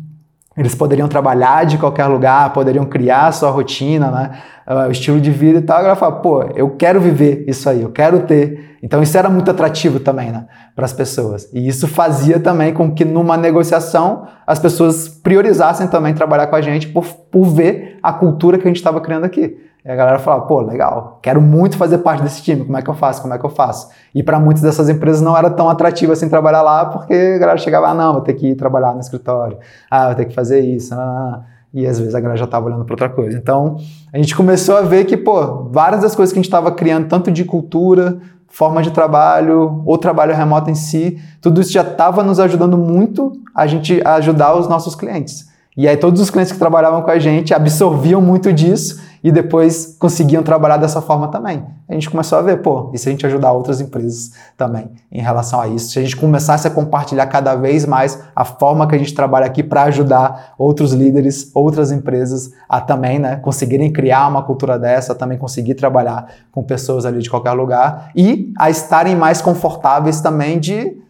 [0.56, 4.30] eles poderiam trabalhar de qualquer lugar, poderiam criar a sua rotina, né?
[4.66, 5.76] O estilo de vida e tal.
[5.76, 8.76] A galera fala, pô, eu quero viver isso aí, eu quero ter.
[8.82, 10.46] Então isso era muito atrativo também, né?
[10.74, 11.48] Para as pessoas.
[11.52, 16.60] E isso fazia também com que numa negociação as pessoas priorizassem também trabalhar com a
[16.60, 19.56] gente por, por ver a cultura que a gente estava criando aqui.
[19.84, 22.88] E a galera fala, pô, legal, quero muito fazer parte desse time, como é que
[22.88, 23.88] eu faço, como é que eu faço?
[24.14, 27.58] E para muitas dessas empresas não era tão atrativo assim trabalhar lá, porque a galera
[27.58, 29.58] chegava, ah, não, vou ter que ir trabalhar no escritório,
[29.90, 31.51] ah, vou ter que fazer isso, não, não, não.
[31.72, 33.36] E às vezes a galera já estava olhando para outra coisa.
[33.36, 33.78] Então,
[34.12, 37.08] a gente começou a ver que, pô, várias das coisas que a gente estava criando,
[37.08, 38.18] tanto de cultura,
[38.48, 43.32] forma de trabalho, ou trabalho remoto em si, tudo isso já estava nos ajudando muito
[43.54, 45.50] a gente a ajudar os nossos clientes.
[45.74, 49.96] E aí todos os clientes que trabalhavam com a gente absorviam muito disso e depois
[49.98, 51.64] conseguiam trabalhar dessa forma também.
[51.88, 55.22] A gente começou a ver, pô, e se a gente ajudar outras empresas também em
[55.22, 55.92] relação a isso?
[55.92, 59.46] Se a gente começasse a compartilhar cada vez mais a forma que a gente trabalha
[59.46, 65.14] aqui para ajudar outros líderes, outras empresas a também, né, conseguirem criar uma cultura dessa,
[65.14, 70.58] também conseguir trabalhar com pessoas ali de qualquer lugar e a estarem mais confortáveis também
[70.58, 71.00] de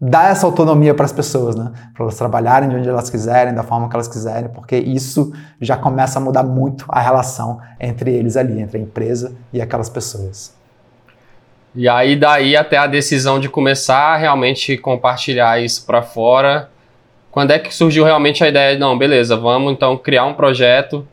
[0.00, 1.72] dar essa autonomia para as pessoas, né?
[1.92, 5.76] Para elas trabalharem de onde elas quiserem, da forma que elas quiserem, porque isso já
[5.76, 10.56] começa a mudar muito a relação entre eles ali, entre a empresa e aquelas pessoas.
[11.74, 16.70] E aí daí até a decisão de começar a realmente compartilhar isso para fora.
[17.30, 21.06] Quando é que surgiu realmente a ideia de, não, beleza, vamos então criar um projeto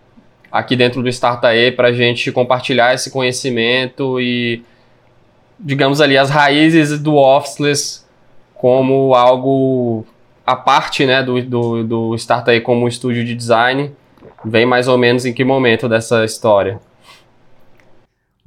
[0.52, 4.64] aqui dentro do Startae para a gente compartilhar esse conhecimento e,
[5.60, 8.05] digamos ali, as raízes do Officeless
[8.66, 10.04] como algo
[10.44, 13.92] a parte né, do, do, do Startup como estúdio de design,
[14.44, 16.80] vem mais ou menos em que momento dessa história?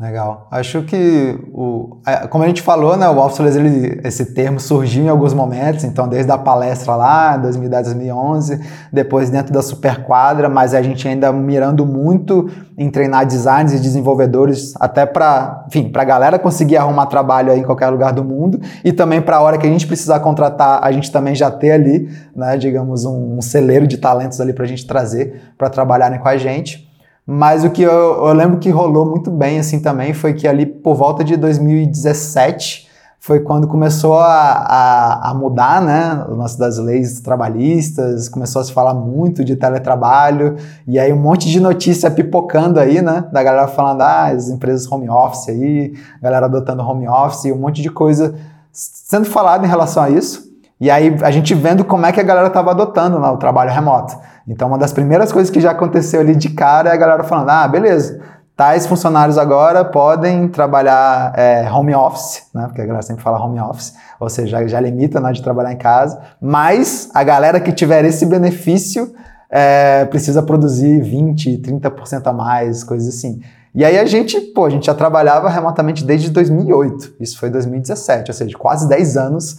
[0.01, 0.47] Legal.
[0.53, 1.99] Acho que, o,
[2.31, 6.07] como a gente falou, né, o Officeless, ele, esse termo surgiu em alguns momentos, então
[6.07, 8.61] desde a palestra lá, 2010, 2011,
[8.93, 14.73] depois dentro da Superquadra, mas a gente ainda mirando muito em treinar designers e desenvolvedores,
[14.79, 19.21] até para, para a galera conseguir arrumar trabalho em qualquer lugar do mundo e também
[19.21, 22.57] para a hora que a gente precisar contratar, a gente também já ter ali, né,
[22.57, 26.37] digamos, um, um celeiro de talentos ali para a gente trazer para trabalharem com a
[26.37, 26.88] gente.
[27.31, 30.65] Mas o que eu, eu, lembro que rolou muito bem assim também foi que ali
[30.65, 32.89] por volta de 2017
[33.21, 38.65] foi quando começou a, a, a mudar né, o nosso das leis trabalhistas, começou a
[38.65, 40.57] se falar muito de teletrabalho,
[40.87, 43.27] e aí um monte de notícia pipocando aí, né?
[43.31, 47.59] Da galera falando, ah, as empresas home office aí, galera adotando home office, e um
[47.59, 48.37] monte de coisa
[48.73, 50.49] sendo falado em relação a isso.
[50.81, 53.71] E aí a gente vendo como é que a galera estava adotando né, o trabalho
[53.71, 54.17] remoto.
[54.49, 57.51] Então, uma das primeiras coisas que já aconteceu ali de cara é a galera falando:
[57.51, 58.21] ah, beleza,
[58.57, 62.65] tais funcionários agora podem trabalhar é, home office, né?
[62.67, 65.77] Porque a galera sempre fala home office, ou seja, já limita né, de trabalhar em
[65.77, 69.15] casa, mas a galera que tiver esse benefício
[69.51, 73.41] é, precisa produzir 20, 30% a mais, coisas assim.
[73.75, 78.31] E aí a gente, pô, a gente já trabalhava remotamente desde 2008, isso foi 2017,
[78.31, 79.59] ou seja, quase 10 anos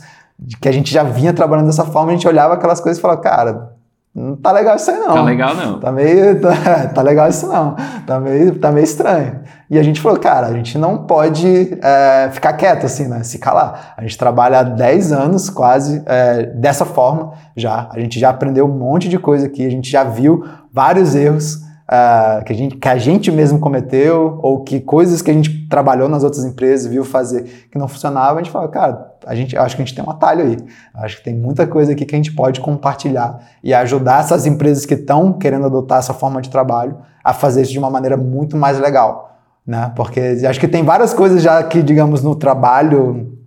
[0.59, 3.21] que a gente já vinha trabalhando dessa forma, a gente olhava aquelas coisas e falava,
[3.21, 3.78] cara,
[4.19, 5.13] não tá legal isso aí não.
[5.13, 5.79] Tá legal não.
[5.79, 7.75] Tá meio, tá, tá legal isso não.
[8.05, 9.39] Tá meio, tá meio estranho.
[9.69, 13.23] E a gente falou, cara, a gente não pode é, ficar quieto assim, né?
[13.23, 13.93] Se calar.
[13.95, 17.87] A gente trabalha há 10 anos quase é, dessa forma já.
[17.93, 20.43] A gente já aprendeu um monte de coisa aqui, a gente já viu
[20.73, 25.31] vários erros uh, que, a gente, que a gente mesmo cometeu, ou que coisas que
[25.31, 29.15] a gente trabalhou nas outras empresas, viu fazer que não funcionava, a gente fala, cara,
[29.25, 30.57] a gente, acho que a gente tem um atalho aí.
[30.95, 34.85] Acho que tem muita coisa aqui que a gente pode compartilhar e ajudar essas empresas
[34.85, 38.55] que estão querendo adotar essa forma de trabalho a fazer isso de uma maneira muito
[38.55, 39.37] mais legal.
[39.65, 39.91] Né?
[39.95, 43.37] Porque acho que tem várias coisas já que, digamos, no trabalho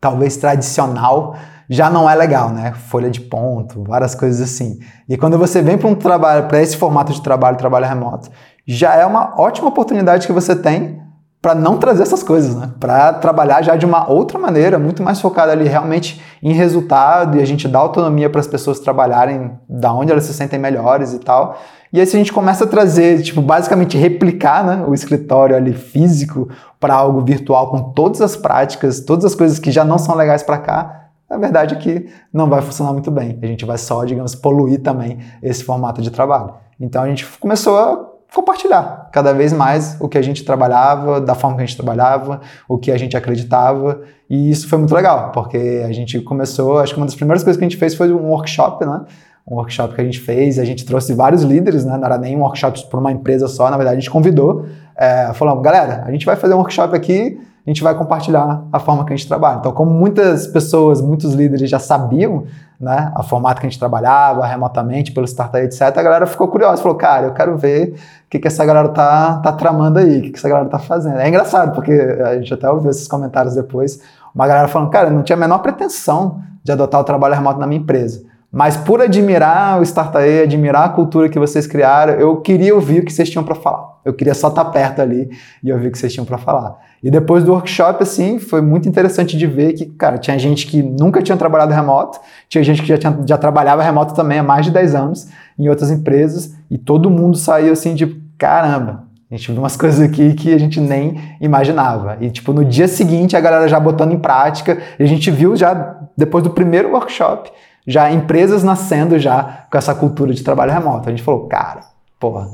[0.00, 1.36] talvez tradicional,
[1.70, 2.72] já não é legal, né?
[2.72, 4.80] Folha de ponto, várias coisas assim.
[5.08, 8.28] E quando você vem para um trabalho, para esse formato de trabalho, trabalho remoto,
[8.66, 11.00] já é uma ótima oportunidade que você tem
[11.40, 12.72] para não trazer essas coisas, né?
[12.80, 17.40] Para trabalhar já de uma outra maneira, muito mais focada ali realmente em resultado e
[17.40, 21.20] a gente dá autonomia para as pessoas trabalharem da onde elas se sentem melhores e
[21.20, 21.56] tal.
[21.92, 25.72] E aí se a gente começa a trazer, tipo, basicamente replicar, né, o escritório ali
[25.72, 26.48] físico
[26.80, 30.42] para algo virtual com todas as práticas, todas as coisas que já não são legais
[30.42, 30.99] para cá,
[31.30, 33.38] a verdade é que não vai funcionar muito bem.
[33.40, 36.54] A gente vai só, digamos, poluir também esse formato de trabalho.
[36.78, 41.34] Então a gente começou a compartilhar cada vez mais o que a gente trabalhava, da
[41.34, 45.30] forma que a gente trabalhava, o que a gente acreditava, e isso foi muito legal,
[45.32, 48.12] porque a gente começou, acho que uma das primeiras coisas que a gente fez foi
[48.12, 49.04] um workshop, né?
[49.46, 51.96] Um workshop que a gente fez, a gente trouxe vários líderes, né?
[51.96, 54.66] Não era nem um workshop para uma empresa só, na verdade a gente convidou,
[54.96, 58.78] é, falamos, galera, a gente vai fazer um workshop aqui a gente vai compartilhar a
[58.78, 59.58] forma que a gente trabalha.
[59.58, 62.44] Então, como muitas pessoas, muitos líderes já sabiam
[62.80, 66.82] né, a formato que a gente trabalhava remotamente pelo startup, etc., a galera ficou curiosa,
[66.82, 67.94] falou, cara, eu quero ver
[68.26, 70.78] o que, que essa galera tá, tá tramando aí, o que, que essa galera tá
[70.78, 71.18] fazendo.
[71.18, 74.00] É engraçado, porque a gente até ouviu esses comentários depois,
[74.34, 77.60] uma galera falando, cara, eu não tinha a menor pretensão de adotar o trabalho remoto
[77.60, 78.22] na minha empresa.
[78.52, 83.04] Mas por admirar o Startup, admirar a cultura que vocês criaram, eu queria ouvir o
[83.04, 84.00] que vocês tinham para falar.
[84.04, 85.30] Eu queria só estar tá perto ali
[85.62, 86.76] e ouvir o que vocês tinham para falar.
[87.02, 90.82] E depois do workshop, assim, foi muito interessante de ver que, cara, tinha gente que
[90.82, 94.66] nunca tinha trabalhado remoto, tinha gente que já, tinha, já trabalhava remoto também há mais
[94.66, 95.28] de 10 anos
[95.58, 100.00] em outras empresas, e todo mundo saiu assim de caramba, a gente viu umas coisas
[100.00, 102.18] aqui que a gente nem imaginava.
[102.20, 105.56] E, tipo, no dia seguinte, a galera já botando em prática, e a gente viu
[105.56, 107.50] já, depois do primeiro workshop,
[107.86, 111.08] já empresas nascendo já com essa cultura de trabalho remoto.
[111.08, 111.80] A gente falou, cara,
[112.18, 112.48] porra,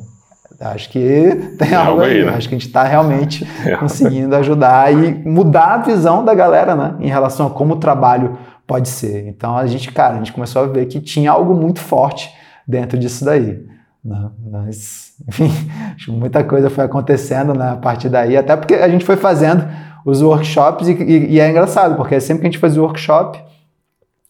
[0.61, 2.33] acho que tem algo aí, né?
[2.33, 3.47] acho que a gente está realmente
[3.79, 8.39] conseguindo ajudar e mudar a visão da galera, né, em relação a como o trabalho
[8.67, 9.27] pode ser.
[9.29, 12.33] Então a gente, cara, a gente começou a ver que tinha algo muito forte
[12.67, 13.65] dentro disso daí.
[14.05, 14.31] Né?
[14.51, 15.51] Mas, enfim,
[15.95, 19.17] acho que muita coisa foi acontecendo né, a partir daí, até porque a gente foi
[19.17, 19.67] fazendo
[20.05, 23.43] os workshops e, e, e é engraçado, porque sempre que a gente fazia o workshop,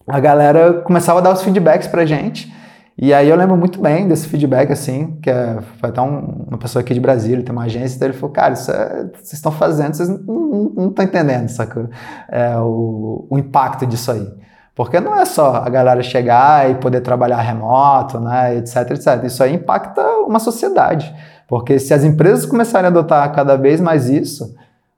[0.08, 2.54] a galera começava a dar os feedbacks pra gente.
[2.98, 6.56] E aí eu lembro muito bem desse feedback, assim, que é, foi até um, uma
[6.56, 9.52] pessoa aqui de Brasília, tem uma agência, então ele falou, cara, isso é, vocês estão
[9.52, 11.90] fazendo, vocês não estão entendendo, saca?
[12.30, 14.26] É, o, o impacto disso aí.
[14.74, 19.24] Porque não é só a galera chegar e poder trabalhar remoto, né, etc, etc.
[19.24, 21.14] Isso aí impacta uma sociedade.
[21.48, 24.54] Porque se as empresas começarem a adotar cada vez mais isso,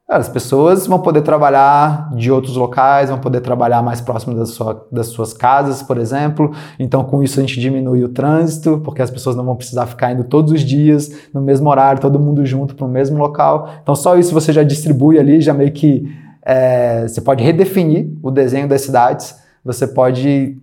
[0.09, 4.89] As pessoas vão poder trabalhar de outros locais, vão poder trabalhar mais próximo das, sua,
[4.91, 6.51] das suas casas, por exemplo.
[6.79, 10.11] Então, com isso, a gente diminui o trânsito, porque as pessoas não vão precisar ficar
[10.11, 13.69] indo todos os dias, no mesmo horário, todo mundo junto para o mesmo local.
[13.83, 18.31] Então, só isso você já distribui ali, já meio que é, você pode redefinir o
[18.31, 20.57] desenho das cidades, você pode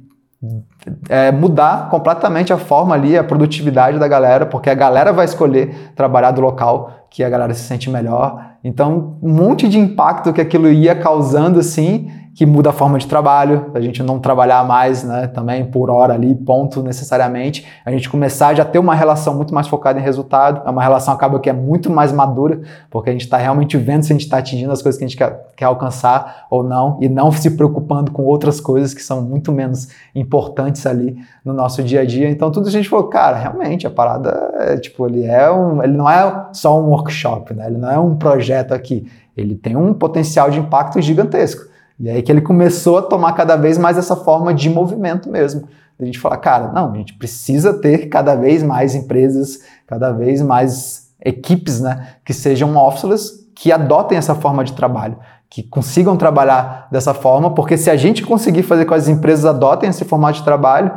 [1.07, 5.91] é, mudar completamente a forma ali, a produtividade da galera, porque a galera vai escolher
[5.95, 8.54] trabalhar do local que a galera se sente melhor.
[8.67, 13.07] Então, um monte de impacto que aquilo ia causando assim que muda a forma de
[13.07, 18.09] trabalho, a gente não trabalhar mais né, também por hora ali, ponto necessariamente, a gente
[18.09, 21.39] começar a já ter uma relação muito mais focada em resultado, é uma relação acaba
[21.39, 22.59] que é muito mais madura,
[22.89, 25.07] porque a gente está realmente vendo se a gente está atingindo as coisas que a
[25.07, 29.21] gente quer, quer alcançar ou não, e não se preocupando com outras coisas que são
[29.21, 32.29] muito menos importantes ali no nosso dia a dia.
[32.29, 35.95] Então tudo a gente falou, cara, realmente a parada é, tipo, ele é um, ele
[35.95, 37.67] não é só um workshop, né?
[37.67, 41.73] Ele não é um projeto aqui, ele tem um potencial de impacto gigantesco.
[41.99, 45.67] E aí que ele começou a tomar cada vez mais essa forma de movimento mesmo.
[45.99, 50.41] A gente fala, cara, não, a gente precisa ter cada vez mais empresas, cada vez
[50.41, 55.17] mais equipes, né, que sejam officeless, que adotem essa forma de trabalho,
[55.49, 59.45] que consigam trabalhar dessa forma, porque se a gente conseguir fazer com que as empresas
[59.45, 60.91] adotem esse formato de trabalho,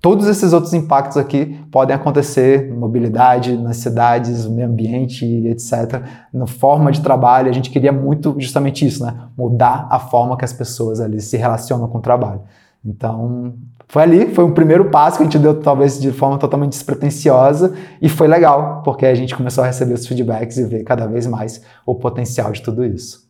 [0.00, 6.02] Todos esses outros impactos aqui podem acontecer mobilidade, nas cidades, no meio ambiente, etc.
[6.32, 9.14] Na forma de trabalho, a gente queria muito justamente isso, né?
[9.36, 12.42] Mudar a forma que as pessoas ali se relacionam com o trabalho.
[12.84, 13.54] Então,
[13.88, 17.74] foi ali, foi um primeiro passo que a gente deu talvez de forma totalmente despretensiosa
[18.00, 21.26] e foi legal, porque a gente começou a receber os feedbacks e ver cada vez
[21.26, 23.25] mais o potencial de tudo isso.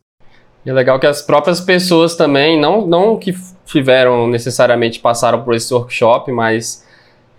[0.67, 3.33] E é legal que as próprias pessoas também, não, não que
[3.65, 6.85] tiveram necessariamente passaram por esse workshop, mas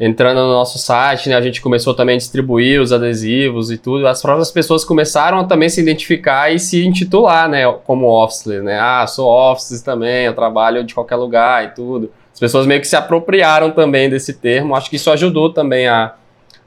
[0.01, 4.09] entrando no nosso site, né, a gente começou também a distribuir os adesivos e tudo.
[4.09, 8.79] As próprias pessoas começaram a também se identificar e se intitular, né, como office, né?
[8.81, 12.11] Ah, sou office também, eu trabalho de qualquer lugar e tudo.
[12.33, 14.75] As pessoas meio que se apropriaram também desse termo.
[14.75, 16.15] Acho que isso ajudou também a,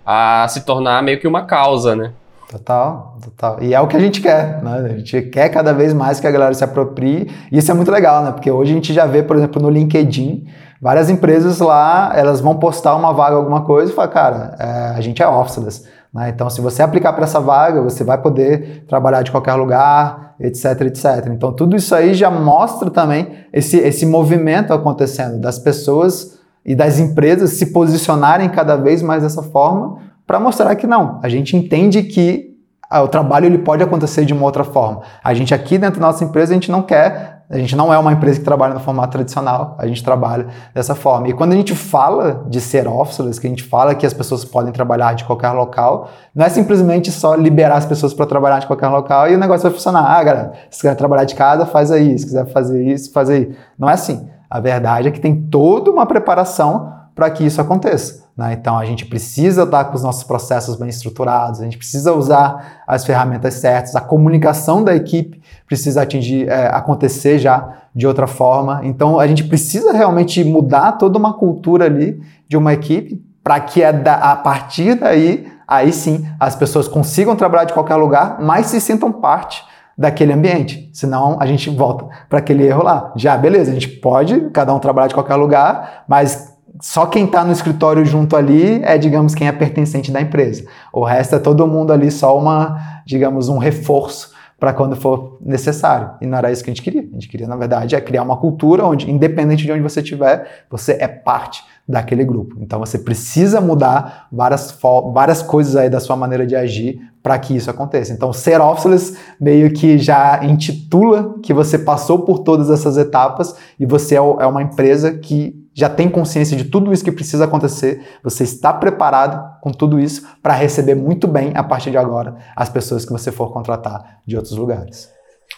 [0.06, 2.12] a se tornar meio que uma causa, né?
[2.52, 3.64] Total, total.
[3.64, 4.82] E é o que a gente quer, né?
[4.84, 7.32] A gente quer cada vez mais que a galera se aproprie.
[7.50, 8.32] E isso é muito legal, né?
[8.34, 10.46] Porque hoje a gente já vê, por exemplo, no LinkedIn,
[10.82, 15.00] várias empresas lá, elas vão postar uma vaga, alguma coisa e falar, cara, é, a
[15.00, 15.86] gente é officeless.
[16.14, 16.28] Né?
[16.28, 20.82] Então, se você aplicar para essa vaga, você vai poder trabalhar de qualquer lugar, etc,
[20.82, 21.28] etc.
[21.28, 27.00] Então, tudo isso aí já mostra também esse, esse movimento acontecendo das pessoas e das
[27.00, 32.04] empresas se posicionarem cada vez mais dessa forma para mostrar que não, a gente entende
[32.04, 32.56] que
[32.90, 35.02] ah, o trabalho ele pode acontecer de uma outra forma.
[35.22, 37.98] A gente aqui dentro da nossa empresa, a gente não quer, a gente não é
[37.98, 41.28] uma empresa que trabalha no formato tradicional, a gente trabalha dessa forma.
[41.28, 44.46] E quando a gente fala de ser officeless, que a gente fala que as pessoas
[44.46, 48.68] podem trabalhar de qualquer local, não é simplesmente só liberar as pessoas para trabalhar de
[48.68, 50.06] qualquer local e o negócio vai funcionar.
[50.06, 52.18] Ah, galera, se quiser trabalhar de casa, faz aí.
[52.18, 53.54] Se quiser fazer isso, faz aí.
[53.78, 54.30] Não é assim.
[54.50, 58.21] A verdade é que tem toda uma preparação para que isso aconteça.
[58.42, 58.54] Né?
[58.54, 62.82] Então a gente precisa estar com os nossos processos bem estruturados, a gente precisa usar
[62.88, 68.82] as ferramentas certas, a comunicação da equipe precisa atingir, é, acontecer já de outra forma.
[68.84, 73.84] Então a gente precisa realmente mudar toda uma cultura ali de uma equipe para que
[73.84, 79.12] a, partir daí, aí sim, as pessoas consigam trabalhar de qualquer lugar, mas se sintam
[79.12, 79.64] parte
[79.96, 80.90] daquele ambiente.
[80.94, 83.14] Senão a gente volta para aquele erro lá.
[83.16, 86.52] Já, beleza, a gente pode cada um trabalhar de qualquer lugar, mas
[86.82, 90.66] só quem está no escritório junto ali é, digamos, quem é pertencente da empresa.
[90.92, 96.12] O resto é todo mundo ali só uma, digamos, um reforço para quando for necessário.
[96.22, 97.02] E não era isso que a gente queria.
[97.02, 100.66] A gente queria, na verdade, é criar uma cultura onde, independente de onde você estiver,
[100.70, 102.58] você é parte daquele grupo.
[102.60, 104.78] Então você precisa mudar várias,
[105.14, 108.14] várias coisas aí da sua maneira de agir para que isso aconteça.
[108.14, 113.86] Então ser officeless meio que já intitula que você passou por todas essas etapas e
[113.86, 118.02] você é, é uma empresa que já tem consciência de tudo isso que precisa acontecer,
[118.24, 122.70] você está preparado com tudo isso para receber muito bem, a partir de agora, as
[122.70, 125.10] pessoas que você for contratar de outros lugares.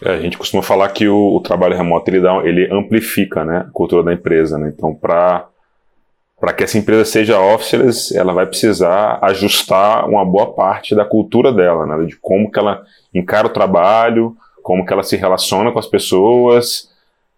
[0.02, 3.66] É, a gente costuma falar que o, o trabalho remoto ele, dá, ele amplifica né,
[3.68, 4.58] a cultura da empresa.
[4.58, 4.74] Né?
[4.76, 5.48] Então, para
[6.56, 11.86] que essa empresa seja officeless, ela vai precisar ajustar uma boa parte da cultura dela,
[11.86, 12.06] né?
[12.06, 12.84] de como que ela
[13.14, 16.90] encara o trabalho, como que ela se relaciona com as pessoas,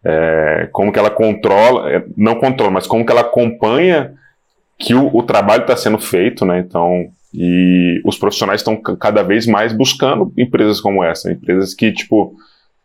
[0.05, 4.13] é, como que ela controla, é, não controla, mas como que ela acompanha
[4.77, 6.59] que o, o trabalho está sendo feito, né?
[6.59, 12.35] Então, e os profissionais estão cada vez mais buscando empresas como essa, empresas que, tipo,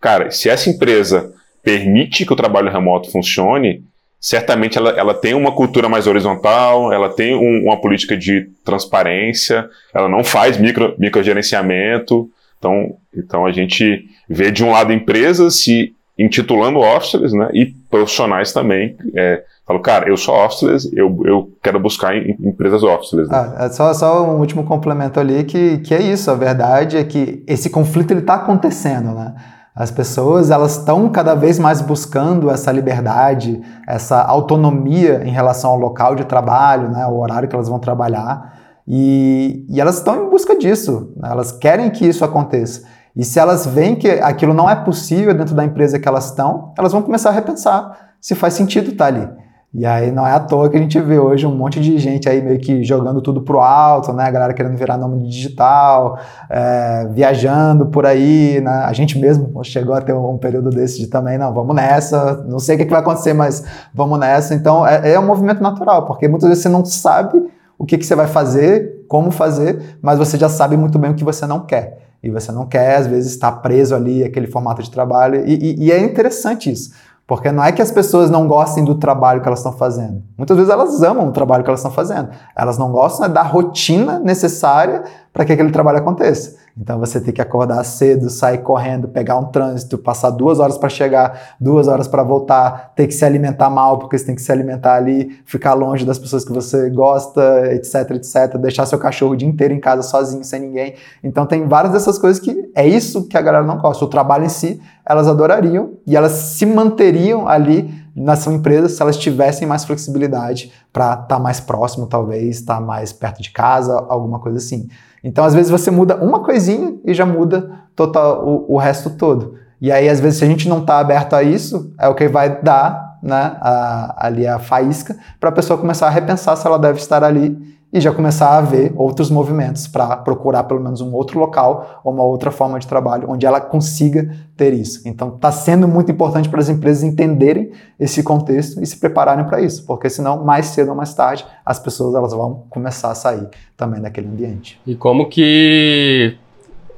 [0.01, 3.85] cara, se essa empresa permite que o trabalho remoto funcione,
[4.19, 9.69] certamente ela, ela tem uma cultura mais horizontal, ela tem um, uma política de transparência,
[9.95, 15.95] ela não faz micro, microgerenciamento, Então, então a gente vê de um lado empresas se
[16.21, 17.49] intitulando officeless, né?
[17.53, 18.97] E profissionais também.
[19.17, 23.31] É, falo, cara, eu sou officeless, eu, eu quero buscar em, empresas officeless.
[23.31, 23.37] Né?
[23.37, 26.31] Ah, é só, só um último complemento ali, que, que é isso.
[26.31, 29.35] A verdade é que esse conflito está acontecendo, né?
[29.75, 35.79] As pessoas elas estão cada vez mais buscando essa liberdade, essa autonomia em relação ao
[35.79, 40.29] local de trabalho, né, o horário que elas vão trabalhar, e, e elas estão em
[40.29, 42.83] busca disso, né, elas querem que isso aconteça.
[43.15, 46.73] E se elas veem que aquilo não é possível dentro da empresa que elas estão,
[46.79, 49.29] elas vão começar a repensar se faz sentido estar ali.
[49.73, 52.29] E aí não é à toa que a gente vê hoje um monte de gente
[52.29, 54.25] aí meio que jogando tudo pro alto, né?
[54.25, 58.83] A galera querendo virar nome digital, é, viajando por aí, né?
[58.85, 62.59] A gente mesmo chegou a ter um período desse de também, não, vamos nessa, não
[62.59, 64.57] sei o que, que vai acontecer, mas vamos nessa.
[64.57, 67.41] Então é, é, um movimento natural, porque muitas vezes você não sabe
[67.79, 71.15] o que, que você vai fazer, como fazer, mas você já sabe muito bem o
[71.15, 72.10] que você não quer.
[72.23, 75.47] E você não quer, às vezes, estar preso ali, aquele formato de trabalho.
[75.47, 76.91] e, e, e é interessante isso
[77.31, 80.21] porque não é que as pessoas não gostem do trabalho que elas estão fazendo.
[80.37, 82.31] Muitas vezes elas amam o trabalho que elas estão fazendo.
[82.57, 86.57] Elas não gostam é da rotina necessária para que aquele trabalho aconteça.
[86.81, 90.89] Então você tem que acordar cedo, sair correndo, pegar um trânsito, passar duas horas para
[90.89, 94.51] chegar, duas horas para voltar, ter que se alimentar mal, porque você tem que se
[94.51, 99.37] alimentar ali, ficar longe das pessoas que você gosta, etc, etc, deixar seu cachorro o
[99.37, 100.95] dia inteiro em casa sozinho, sem ninguém.
[101.23, 104.03] Então tem várias dessas coisas que é isso que a galera não gosta.
[104.03, 109.17] O trabalho em si, elas adorariam e elas se manteriam ali nessa empresa se elas
[109.17, 113.95] tivessem mais flexibilidade para estar tá mais próximo, talvez, estar tá mais perto de casa,
[114.09, 114.89] alguma coisa assim.
[115.25, 119.55] Então, às vezes, você muda uma coisinha e já muda total, o, o resto todo.
[119.81, 122.29] E aí, às vezes, se a gente não está aberto a isso, é o que
[122.29, 126.79] vai dar né, a, ali a faísca para a pessoa começar a repensar se ela
[126.79, 131.13] deve estar ali e já começar a ver outros movimentos para procurar pelo menos um
[131.13, 135.03] outro local ou uma outra forma de trabalho onde ela consiga ter isso.
[135.07, 139.61] Então, está sendo muito importante para as empresas entenderem esse contexto e se prepararem para
[139.61, 143.49] isso, porque senão, mais cedo ou mais tarde, as pessoas elas vão começar a sair
[143.77, 144.81] também daquele ambiente.
[144.87, 146.37] E como que,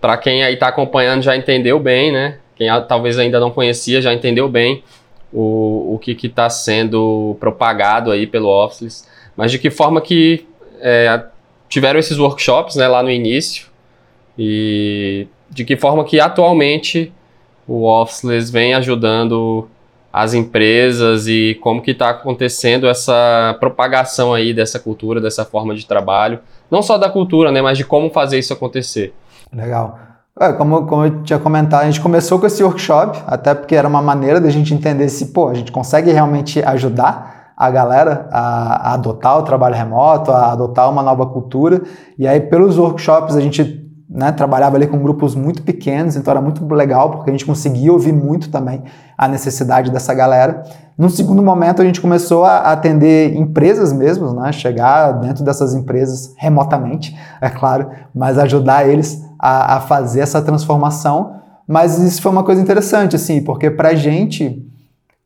[0.01, 2.39] para quem aí está acompanhando, já entendeu bem, né?
[2.55, 4.85] Quem talvez ainda não conhecia, já entendeu bem
[5.33, 10.47] o, o que está sendo propagado aí pelo Office, mas de que forma que
[10.83, 11.25] é,
[11.69, 13.69] tiveram esses workshops né, lá no início
[14.39, 17.13] e de que forma que atualmente
[17.67, 19.69] o Officeless vem ajudando
[20.13, 25.87] as empresas e como que está acontecendo essa propagação aí dessa cultura, dessa forma de
[25.87, 29.15] trabalho, não só da cultura, né, mas de como fazer isso acontecer.
[29.51, 29.99] Legal.
[30.39, 33.87] É, como, como eu tinha comentado, a gente começou com esse workshop, até porque era
[33.87, 37.32] uma maneira da gente entender se, pô, a gente consegue realmente ajudar
[37.63, 41.81] a galera a, a, adotar o trabalho remoto, a adotar uma nova cultura.
[42.19, 46.41] E aí, pelos workshops, a gente né, trabalhava ali com grupos muito pequenos, então era
[46.41, 48.83] muito legal, porque a gente conseguia ouvir muito também
[49.17, 50.65] a necessidade dessa galera.
[50.99, 56.35] No segundo momento, a gente começou a atender empresas mesmo, né, chegar dentro dessas empresas
[56.37, 61.37] remotamente, é claro, mas ajudar eles a, a fazer essa transformação.
[61.69, 64.69] Mas isso foi uma coisa interessante, assim, porque para a gente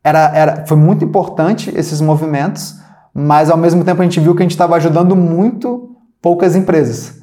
[0.06, 2.76] era, era, foi muito importante esses movimentos,
[3.12, 7.18] mas ao mesmo tempo a gente viu que a gente estava ajudando muito poucas empresas.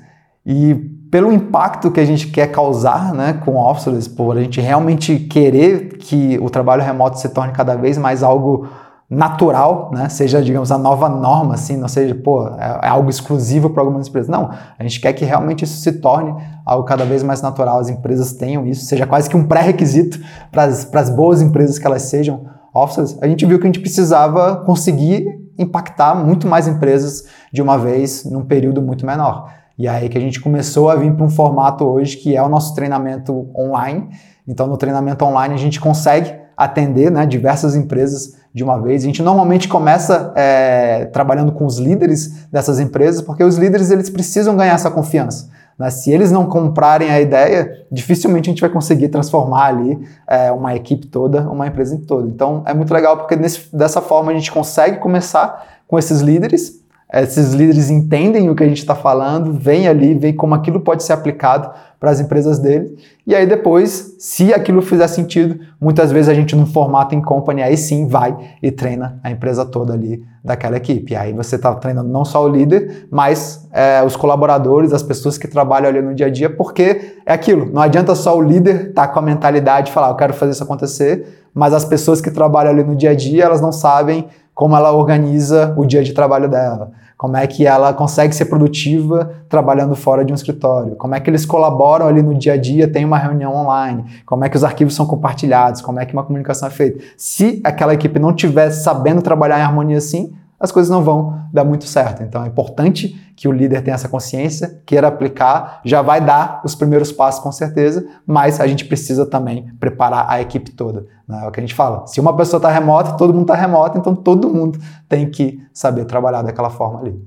[0.46, 0.76] E
[1.10, 5.18] pelo impacto que a gente quer causar né, com o Officeless, por a gente realmente
[5.18, 8.68] querer que o trabalho remoto se torne cada vez mais algo
[9.10, 10.10] natural, né?
[10.10, 14.10] seja, digamos, a nova norma, assim, não seja, pô, é, é algo exclusivo para algumas
[14.10, 14.28] empresas.
[14.28, 17.88] Não, a gente quer que realmente isso se torne algo cada vez mais natural, as
[17.88, 20.20] empresas tenham isso, seja quase que um pré-requisito
[20.52, 24.58] para as boas empresas que elas sejam offices, a gente viu que a gente precisava
[24.58, 29.52] conseguir impactar muito mais empresas de uma vez num período muito menor.
[29.78, 32.50] E aí que a gente começou a vir para um formato hoje que é o
[32.50, 34.10] nosso treinamento online.
[34.48, 39.04] Então, no treinamento online, a gente consegue atender né, diversas empresas de uma vez.
[39.04, 44.10] A gente normalmente começa é, trabalhando com os líderes dessas empresas, porque os líderes eles
[44.10, 45.50] precisam ganhar essa confiança.
[45.78, 45.90] Né?
[45.90, 50.76] Se eles não comprarem a ideia, dificilmente a gente vai conseguir transformar ali é, uma
[50.76, 52.28] equipe toda, uma empresa toda.
[52.28, 56.83] Então é muito legal porque nesse, dessa forma a gente consegue começar com esses líderes.
[57.14, 61.04] Esses líderes entendem o que a gente está falando, vêm ali, veem como aquilo pode
[61.04, 62.98] ser aplicado para as empresas dele.
[63.26, 67.62] E aí depois, se aquilo fizer sentido, muitas vezes a gente no formato em company,
[67.62, 71.14] aí sim vai e treina a empresa toda ali daquela equipe.
[71.14, 75.38] E aí você está treinando não só o líder, mas é, os colaboradores, as pessoas
[75.38, 78.90] que trabalham ali no dia a dia, porque é aquilo, não adianta só o líder
[78.90, 82.20] estar tá com a mentalidade de falar, eu quero fazer isso acontecer, mas as pessoas
[82.20, 86.04] que trabalham ali no dia a dia, elas não sabem como ela organiza o dia
[86.04, 86.92] de trabalho dela,
[87.24, 91.30] como é que ela consegue ser produtiva trabalhando fora de um escritório, como é que
[91.30, 94.64] eles colaboram ali no dia a dia, tem uma reunião online, como é que os
[94.66, 97.02] arquivos são compartilhados, como é que uma comunicação é feita.
[97.16, 100.34] Se aquela equipe não estiver sabendo trabalhar em harmonia assim,
[100.64, 102.24] as coisas não vão dar muito certo.
[102.24, 106.74] Então é importante que o líder tenha essa consciência, queira aplicar, já vai dar os
[106.74, 111.06] primeiros passos com certeza, mas a gente precisa também preparar a equipe toda.
[111.28, 111.42] Né?
[111.44, 112.08] É o que a gente fala.
[112.08, 116.06] Se uma pessoa está remota, todo mundo está remoto, então todo mundo tem que saber
[116.06, 117.22] trabalhar daquela forma ali.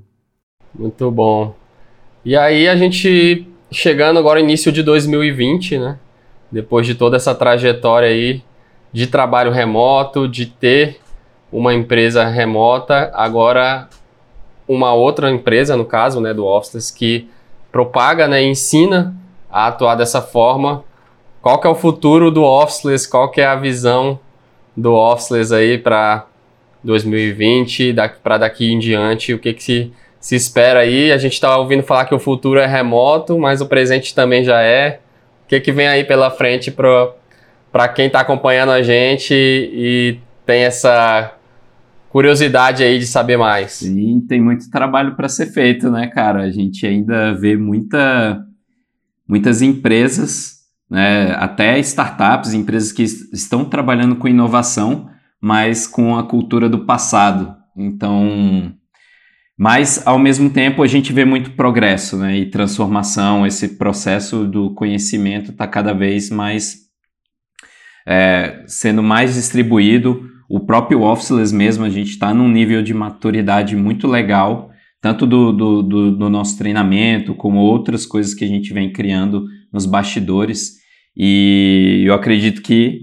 [0.73, 1.53] Muito bom.
[2.25, 5.99] E aí a gente chegando agora início de 2020, né?
[6.51, 8.41] Depois de toda essa trajetória aí
[8.91, 10.99] de trabalho remoto, de ter
[11.51, 13.87] uma empresa remota, agora
[14.67, 17.29] uma outra empresa, no caso, né, do Office, que
[17.71, 19.15] propaga, né, ensina
[19.49, 20.83] a atuar dessa forma.
[21.41, 23.09] Qual que é o futuro do Officeless?
[23.09, 24.19] Qual que é a visão
[24.75, 26.25] do Officeless aí para
[26.83, 29.33] 2020, para daqui em diante?
[29.33, 31.11] O que, que se, se espera aí?
[31.11, 34.61] A gente está ouvindo falar que o futuro é remoto, mas o presente também já
[34.61, 34.99] é.
[35.45, 40.63] O que, que vem aí pela frente para quem está acompanhando a gente e tem
[40.63, 41.36] essa
[42.09, 43.73] curiosidade aí de saber mais.
[43.73, 46.43] Sim, tem muito trabalho para ser feito, né, cara?
[46.43, 48.43] A gente ainda vê muita,
[49.27, 50.57] muitas empresas,
[50.89, 55.09] né, até startups, empresas que estão trabalhando com inovação,
[55.41, 57.55] mas com a cultura do passado.
[57.75, 58.73] Então,
[59.57, 63.45] mas ao mesmo tempo a gente vê muito progresso, né, e transformação.
[63.45, 66.87] Esse processo do conhecimento está cada vez mais
[68.07, 73.75] é, sendo mais distribuído o próprio Officeless mesmo, a gente está num nível de maturidade
[73.75, 74.71] muito legal,
[75.01, 79.45] tanto do, do, do, do, nosso treinamento, como outras coisas que a gente vem criando
[79.71, 80.77] nos bastidores.
[81.15, 83.01] E eu acredito que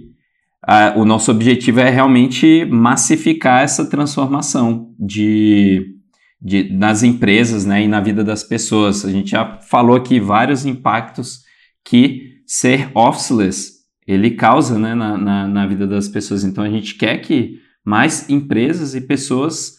[0.67, 5.95] a, o nosso objetivo é realmente massificar essa transformação de,
[6.41, 9.05] de, nas empresas né, e na vida das pessoas.
[9.05, 11.41] A gente já falou aqui vários impactos
[11.85, 13.74] que ser officeless
[14.07, 16.45] ele causa né, na, na, na, vida das pessoas.
[16.45, 19.75] Então a gente quer que mais empresas e pessoas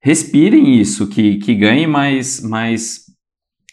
[0.00, 3.02] respirem isso, que, que ganhem mais, mais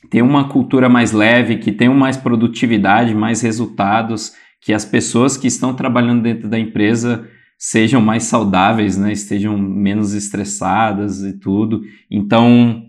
[0.10, 5.48] tenham uma cultura mais leve, que tenham mais produtividade, mais resultados, que as pessoas que
[5.48, 11.82] estão trabalhando dentro da empresa sejam mais saudáveis, né, estejam menos estressadas e tudo.
[12.10, 12.84] Então,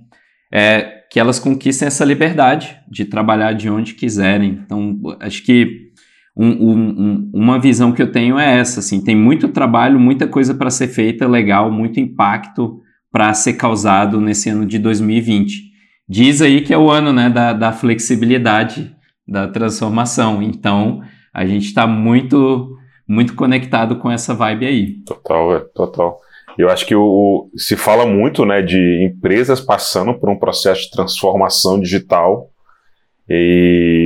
[0.53, 4.61] é, que elas conquistem essa liberdade de trabalhar de onde quiserem.
[4.65, 5.90] Então, acho que
[6.43, 10.55] um, um, uma visão que eu tenho é essa, assim, tem muito trabalho, muita coisa
[10.55, 12.81] para ser feita, legal, muito impacto
[13.13, 15.71] para ser causado nesse ano de 2020.
[16.09, 18.91] Diz aí que é o ano, né, da, da flexibilidade,
[19.29, 20.43] da transformação.
[20.43, 21.03] Então,
[21.35, 22.75] a gente está muito,
[23.07, 24.93] muito conectado com essa vibe aí.
[25.05, 26.19] Total, é, total.
[26.57, 30.91] Eu acho que o, se fala muito, né, de empresas passando por um processo de
[30.91, 32.49] transformação digital
[33.29, 34.00] e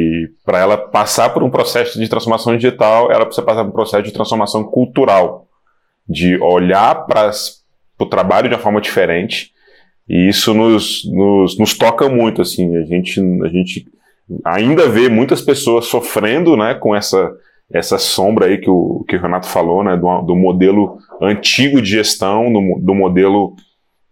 [0.45, 4.03] para ela passar por um processo de transformação digital, ela precisa passar por um processo
[4.03, 5.49] de transformação cultural,
[6.07, 7.31] de olhar para
[7.99, 9.53] o trabalho de uma forma diferente.
[10.07, 13.87] E isso nos, nos, nos, toca muito, assim, a gente, a gente
[14.45, 17.33] ainda vê muitas pessoas sofrendo, né, com essa,
[17.73, 21.89] essa sombra aí que o, que o Renato falou, né, do, do modelo antigo de
[21.89, 23.57] gestão, do, do modelo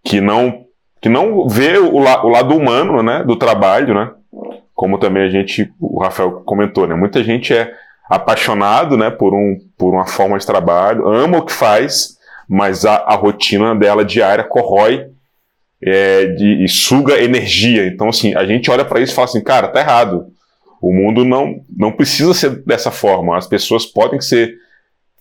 [0.02, 0.64] que não,
[0.98, 4.12] que não vê o, la, o lado humano, né, do trabalho, né,
[4.82, 6.96] como também a gente, o Rafael comentou, né?
[6.96, 7.72] Muita gente é
[8.10, 12.16] apaixonado, né, por, um, por uma forma de trabalho, ama o que faz,
[12.48, 15.06] mas a, a rotina dela diária corrói
[15.80, 17.86] é, de, e suga energia.
[17.86, 20.26] Então, assim, a gente olha para isso e fala assim, cara, tá errado.
[20.82, 23.38] O mundo não, não precisa ser dessa forma.
[23.38, 24.52] As pessoas podem ser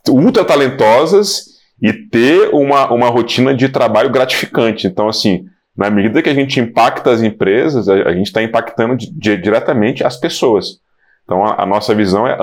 [0.10, 1.46] ultra talentosas
[1.80, 4.88] e ter uma, uma rotina de trabalho gratificante.
[4.88, 5.46] Então, assim,
[5.76, 10.04] na medida que a gente impacta as empresas, a, a gente está impactando di, diretamente
[10.04, 10.80] as pessoas.
[11.24, 12.38] Então a, a nossa visão é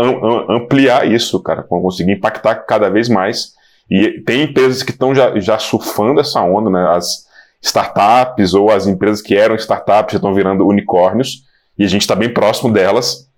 [0.48, 3.52] ampliar isso, cara, conseguir impactar cada vez mais.
[3.90, 6.86] E tem empresas que estão já, já surfando essa onda, né?
[6.94, 7.26] As
[7.62, 11.44] startups ou as empresas que eram startups já estão virando unicórnios
[11.78, 13.28] e a gente está bem próximo delas.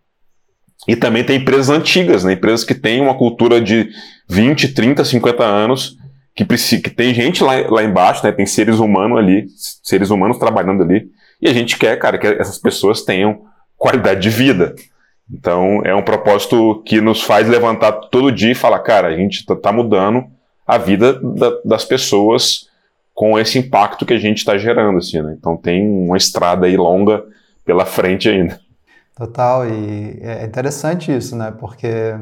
[0.89, 2.33] E também tem empresas antigas, né?
[2.33, 3.91] empresas que têm uma cultura de
[4.29, 5.97] 20, 30, 50 anos
[6.35, 8.33] que, que tem gente lá, lá embaixo, né?
[8.33, 9.47] Tem seres humanos ali,
[9.83, 11.11] seres humanos trabalhando ali.
[11.41, 13.43] E a gente quer, cara, que essas pessoas tenham
[13.77, 14.75] qualidade de vida.
[15.33, 19.47] Então, é um propósito que nos faz levantar todo dia e falar, cara, a gente
[19.47, 20.25] tá, tá mudando
[20.67, 22.69] a vida da, das pessoas
[23.15, 25.35] com esse impacto que a gente está gerando, assim, né?
[25.39, 27.25] Então, tem uma estrada aí longa
[27.65, 28.59] pela frente ainda.
[29.17, 31.53] Total, e é interessante isso, né?
[31.59, 32.15] Porque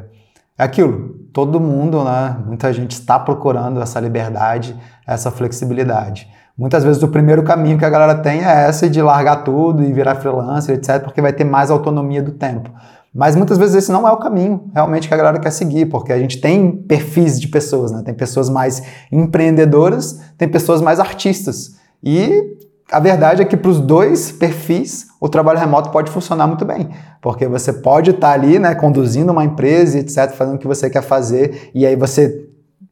[0.59, 1.17] é aquilo.
[1.33, 2.37] Todo mundo, né?
[2.47, 6.29] Muita gente está procurando essa liberdade, essa flexibilidade.
[6.57, 9.93] Muitas vezes o primeiro caminho que a galera tem é esse de largar tudo e
[9.93, 12.71] virar freelancer, etc, porque vai ter mais autonomia do tempo.
[13.15, 16.13] Mas muitas vezes esse não é o caminho realmente que a galera quer seguir, porque
[16.13, 18.03] a gente tem perfis de pessoas, né?
[18.05, 21.77] Tem pessoas mais empreendedoras, tem pessoas mais artistas.
[22.03, 22.59] E
[22.91, 26.91] a verdade é que para os dois perfis o trabalho remoto pode funcionar muito bem,
[27.21, 30.89] porque você pode estar tá ali, né, conduzindo uma empresa, etc, fazendo o que você
[30.89, 32.49] quer fazer, e aí você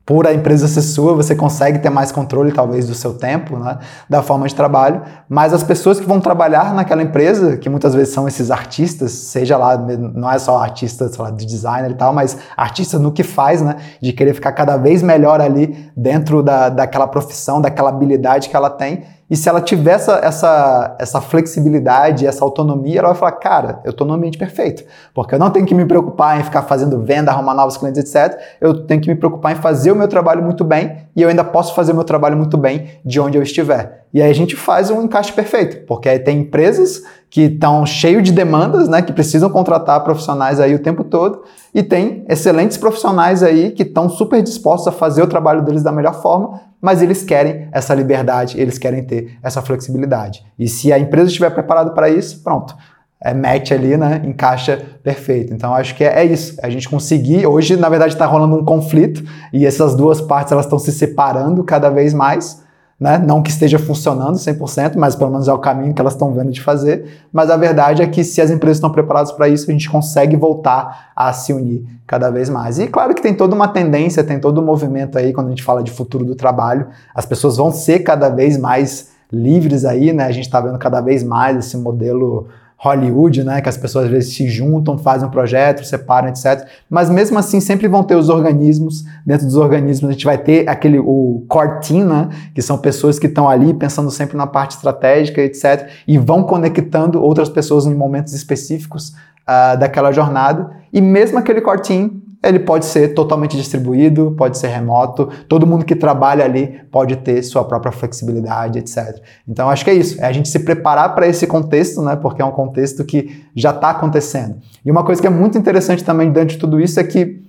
[0.06, 3.78] por a empresa ser sua, você consegue ter mais controle, talvez, do seu tempo, né,
[4.08, 8.14] da forma de trabalho, mas as pessoas que vão trabalhar naquela empresa, que muitas vezes
[8.14, 12.38] são esses artistas, seja lá, não é só artista, lá, de designer e tal, mas
[12.56, 17.08] artista no que faz, né, de querer ficar cada vez melhor ali dentro da, daquela
[17.08, 22.44] profissão, daquela habilidade que ela tem, e se ela tiver essa, essa, essa flexibilidade, essa
[22.44, 24.84] autonomia, ela vai falar, cara, eu estou no ambiente perfeito.
[25.12, 28.40] Porque eu não tenho que me preocupar em ficar fazendo venda, arrumar novos clientes, etc.
[28.60, 31.42] Eu tenho que me preocupar em fazer o meu trabalho muito bem e eu ainda
[31.42, 34.05] posso fazer o meu trabalho muito bem de onde eu estiver.
[34.12, 38.22] E aí a gente faz um encaixe perfeito, porque aí tem empresas que estão cheias
[38.22, 41.42] de demandas, né, que precisam contratar profissionais aí o tempo todo,
[41.74, 45.92] e tem excelentes profissionais aí que estão super dispostos a fazer o trabalho deles da
[45.92, 50.44] melhor forma, mas eles querem essa liberdade, eles querem ter essa flexibilidade.
[50.58, 52.74] E se a empresa estiver preparada para isso, pronto.
[53.20, 54.22] É match ali, né?
[54.24, 55.52] Encaixa perfeito.
[55.52, 56.54] Então acho que é, é isso.
[56.62, 57.46] A gente conseguir.
[57.46, 61.64] Hoje, na verdade, está rolando um conflito e essas duas partes elas estão se separando
[61.64, 62.62] cada vez mais
[62.98, 63.18] né?
[63.18, 66.50] Não que esteja funcionando 100%, mas pelo menos é o caminho que elas estão vendo
[66.50, 67.26] de fazer.
[67.30, 70.34] Mas a verdade é que se as empresas estão preparadas para isso, a gente consegue
[70.34, 72.78] voltar a se unir cada vez mais.
[72.78, 75.62] E claro que tem toda uma tendência, tem todo um movimento aí quando a gente
[75.62, 76.86] fala de futuro do trabalho.
[77.14, 80.24] As pessoas vão ser cada vez mais livres aí, né?
[80.24, 82.48] A gente está vendo cada vez mais esse modelo
[82.78, 86.66] Hollywood, né, que as pessoas às vezes se juntam, fazem um projeto, separam, etc.
[86.90, 90.68] Mas mesmo assim sempre vão ter os organismos, dentro dos organismos a gente vai ter
[90.68, 94.72] aquele o core team, né, que são pessoas que estão ali pensando sempre na parte
[94.72, 95.88] estratégica, etc.
[96.06, 99.14] E vão conectando outras pessoas em momentos específicos
[99.48, 100.70] uh, daquela jornada.
[100.92, 105.84] E mesmo aquele core team ele pode ser totalmente distribuído, pode ser remoto, todo mundo
[105.84, 109.20] que trabalha ali pode ter sua própria flexibilidade, etc.
[109.46, 112.16] Então acho que é isso, é a gente se preparar para esse contexto, né?
[112.16, 114.56] Porque é um contexto que já está acontecendo.
[114.84, 117.46] E uma coisa que é muito interessante também dentro de tudo isso é que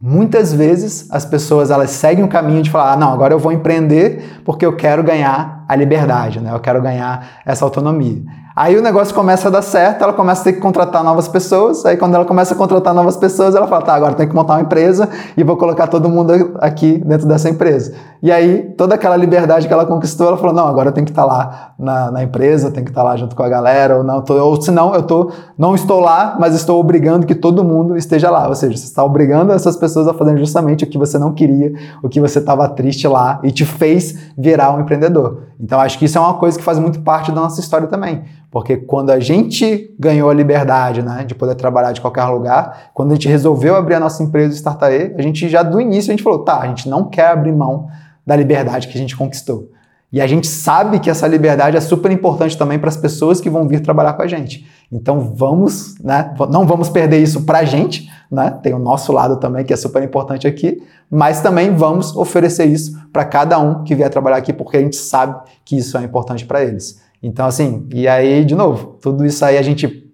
[0.00, 3.50] Muitas vezes as pessoas elas seguem o caminho de falar, ah, não, agora eu vou
[3.50, 6.52] empreender porque eu quero ganhar a liberdade, né?
[6.52, 8.22] Eu quero ganhar essa autonomia.
[8.56, 11.84] Aí o negócio começa a dar certo, ela começa a ter que contratar novas pessoas.
[11.84, 14.54] Aí quando ela começa a contratar novas pessoas, ela fala: tá, agora tem que montar
[14.54, 17.92] uma empresa e vou colocar todo mundo aqui dentro dessa empresa.
[18.22, 21.12] E aí toda aquela liberdade que ela conquistou, ela falou: não, agora eu tenho que
[21.12, 23.98] estar tá lá na, na empresa, tenho que estar tá lá junto com a galera,
[23.98, 27.62] ou não, tô, ou senão eu tô, não estou lá, mas estou obrigando que todo
[27.62, 28.48] mundo esteja lá.
[28.48, 31.74] Ou seja, você está obrigando essas pessoas a fazerem justamente o que você não queria,
[32.02, 35.42] o que você estava triste lá e te fez virar um empreendedor.
[35.58, 38.24] Então acho que isso é uma coisa que faz muito parte da nossa história também.
[38.50, 43.12] Porque quando a gente ganhou a liberdade né, de poder trabalhar de qualquer lugar, quando
[43.12, 46.22] a gente resolveu abrir a nossa empresa Startae, a gente já do início a gente
[46.22, 47.88] falou, tá, a gente não quer abrir mão
[48.26, 49.70] da liberdade que a gente conquistou.
[50.12, 53.50] E a gente sabe que essa liberdade é super importante também para as pessoas que
[53.50, 54.66] vão vir trabalhar com a gente.
[54.90, 58.50] Então vamos, né, não vamos perder isso para a gente, né?
[58.62, 62.98] Tem o nosso lado também que é super importante aqui, mas também vamos oferecer isso
[63.12, 66.44] para cada um que vier trabalhar aqui, porque a gente sabe que isso é importante
[66.44, 67.00] para eles.
[67.22, 70.05] Então, assim, e aí, de novo, tudo isso aí a gente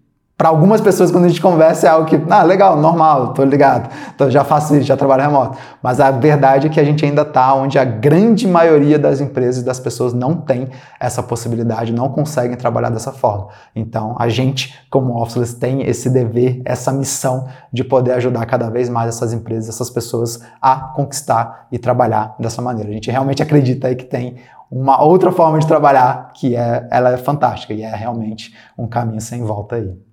[0.42, 3.88] para algumas pessoas, quando a gente conversa, é algo que, ah, legal, normal, tô ligado,
[4.16, 5.56] tô, já faço isso, já trabalho remoto.
[5.80, 9.62] Mas a verdade é que a gente ainda está onde a grande maioria das empresas
[9.62, 13.50] e das pessoas não tem essa possibilidade, não conseguem trabalhar dessa forma.
[13.72, 18.88] Então, a gente, como Officeless, tem esse dever, essa missão de poder ajudar cada vez
[18.88, 22.90] mais essas empresas, essas pessoas a conquistar e trabalhar dessa maneira.
[22.90, 24.38] A gente realmente acredita aí que tem
[24.68, 29.20] uma outra forma de trabalhar que é, ela é fantástica e é realmente um caminho
[29.20, 30.11] sem volta aí.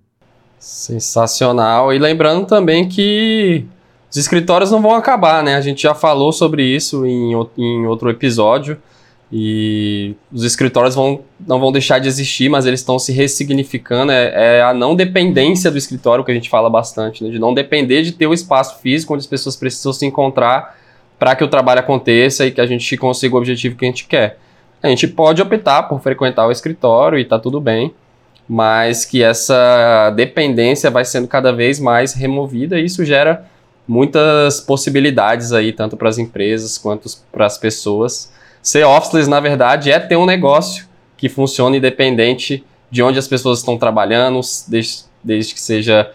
[0.60, 1.92] Sensacional.
[1.92, 3.64] E lembrando também que
[4.10, 5.54] os escritórios não vão acabar, né?
[5.54, 8.76] A gente já falou sobre isso em, em outro episódio.
[9.32, 14.12] E os escritórios vão, não vão deixar de existir, mas eles estão se ressignificando.
[14.12, 17.30] É, é, a não dependência do escritório que a gente fala bastante, né?
[17.30, 20.76] de não depender de ter o espaço físico onde as pessoas precisam se encontrar
[21.18, 24.06] para que o trabalho aconteça e que a gente consiga o objetivo que a gente
[24.06, 24.38] quer.
[24.82, 27.94] A gente pode optar por frequentar o escritório e tá tudo bem,
[28.52, 33.46] mas que essa dependência vai sendo cada vez mais removida e isso gera
[33.86, 38.32] muitas possibilidades aí, tanto para as empresas quanto para as pessoas.
[38.60, 40.84] Ser officeless, na verdade, é ter um negócio
[41.16, 46.10] que funcione independente de onde as pessoas estão trabalhando, desde, desde que seja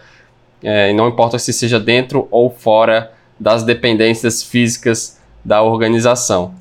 [0.62, 6.52] é, não importa se seja dentro ou fora das dependências físicas da organização.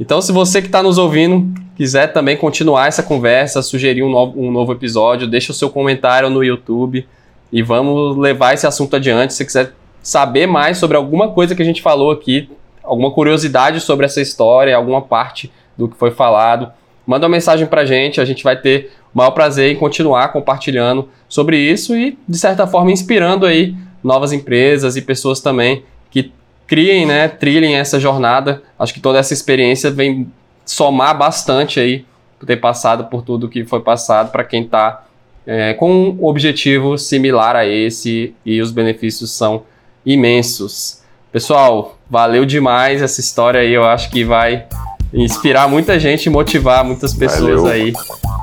[0.00, 4.38] Então, se você que está nos ouvindo quiser também continuar essa conversa, sugerir um novo,
[4.38, 7.08] um novo episódio, deixa o seu comentário no YouTube
[7.50, 9.32] e vamos levar esse assunto adiante.
[9.32, 12.50] Se quiser saber mais sobre alguma coisa que a gente falou aqui,
[12.84, 16.70] alguma curiosidade sobre essa história, alguma parte do que foi falado,
[17.06, 18.20] manda uma mensagem para a gente.
[18.20, 22.66] A gente vai ter o maior prazer em continuar compartilhando sobre isso e, de certa
[22.66, 23.74] forma, inspirando aí
[24.04, 26.30] novas empresas e pessoas também que
[26.66, 28.62] criem, né, trilhem essa jornada.
[28.78, 30.30] Acho que toda essa experiência vem
[30.70, 32.04] somar bastante aí
[32.38, 35.04] por ter passado por tudo que foi passado para quem está
[35.44, 39.64] é, com um objetivo similar a esse e os benefícios são
[40.06, 41.00] imensos.
[41.32, 44.66] Pessoal, valeu demais essa história aí, eu acho que vai
[45.12, 47.66] inspirar muita gente e motivar muitas pessoas valeu.
[47.66, 47.92] aí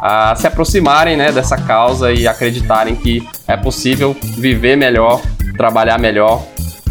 [0.01, 5.21] a se aproximarem né, dessa causa e acreditarem que é possível viver melhor,
[5.55, 6.43] trabalhar melhor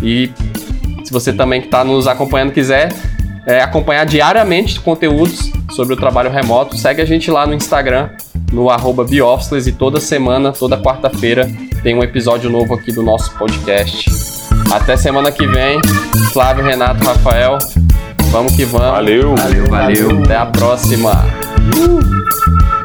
[0.02, 0.32] e
[1.04, 2.88] se você também que está nos acompanhando quiser
[3.46, 8.10] é, acompanhar diariamente conteúdos sobre o trabalho remoto, segue a gente lá no Instagram,
[8.52, 11.48] no arroba e toda semana, toda quarta-feira,
[11.82, 14.10] tem um episódio novo aqui do nosso podcast.
[14.72, 15.80] Até semana que vem.
[16.32, 17.58] Flávio, Renato, Rafael.
[18.30, 18.90] Vamos que vamos.
[18.90, 19.36] Valeu.
[19.36, 20.22] Valeu, valeu.
[20.22, 21.12] Até a próxima.
[21.76, 22.75] Uh!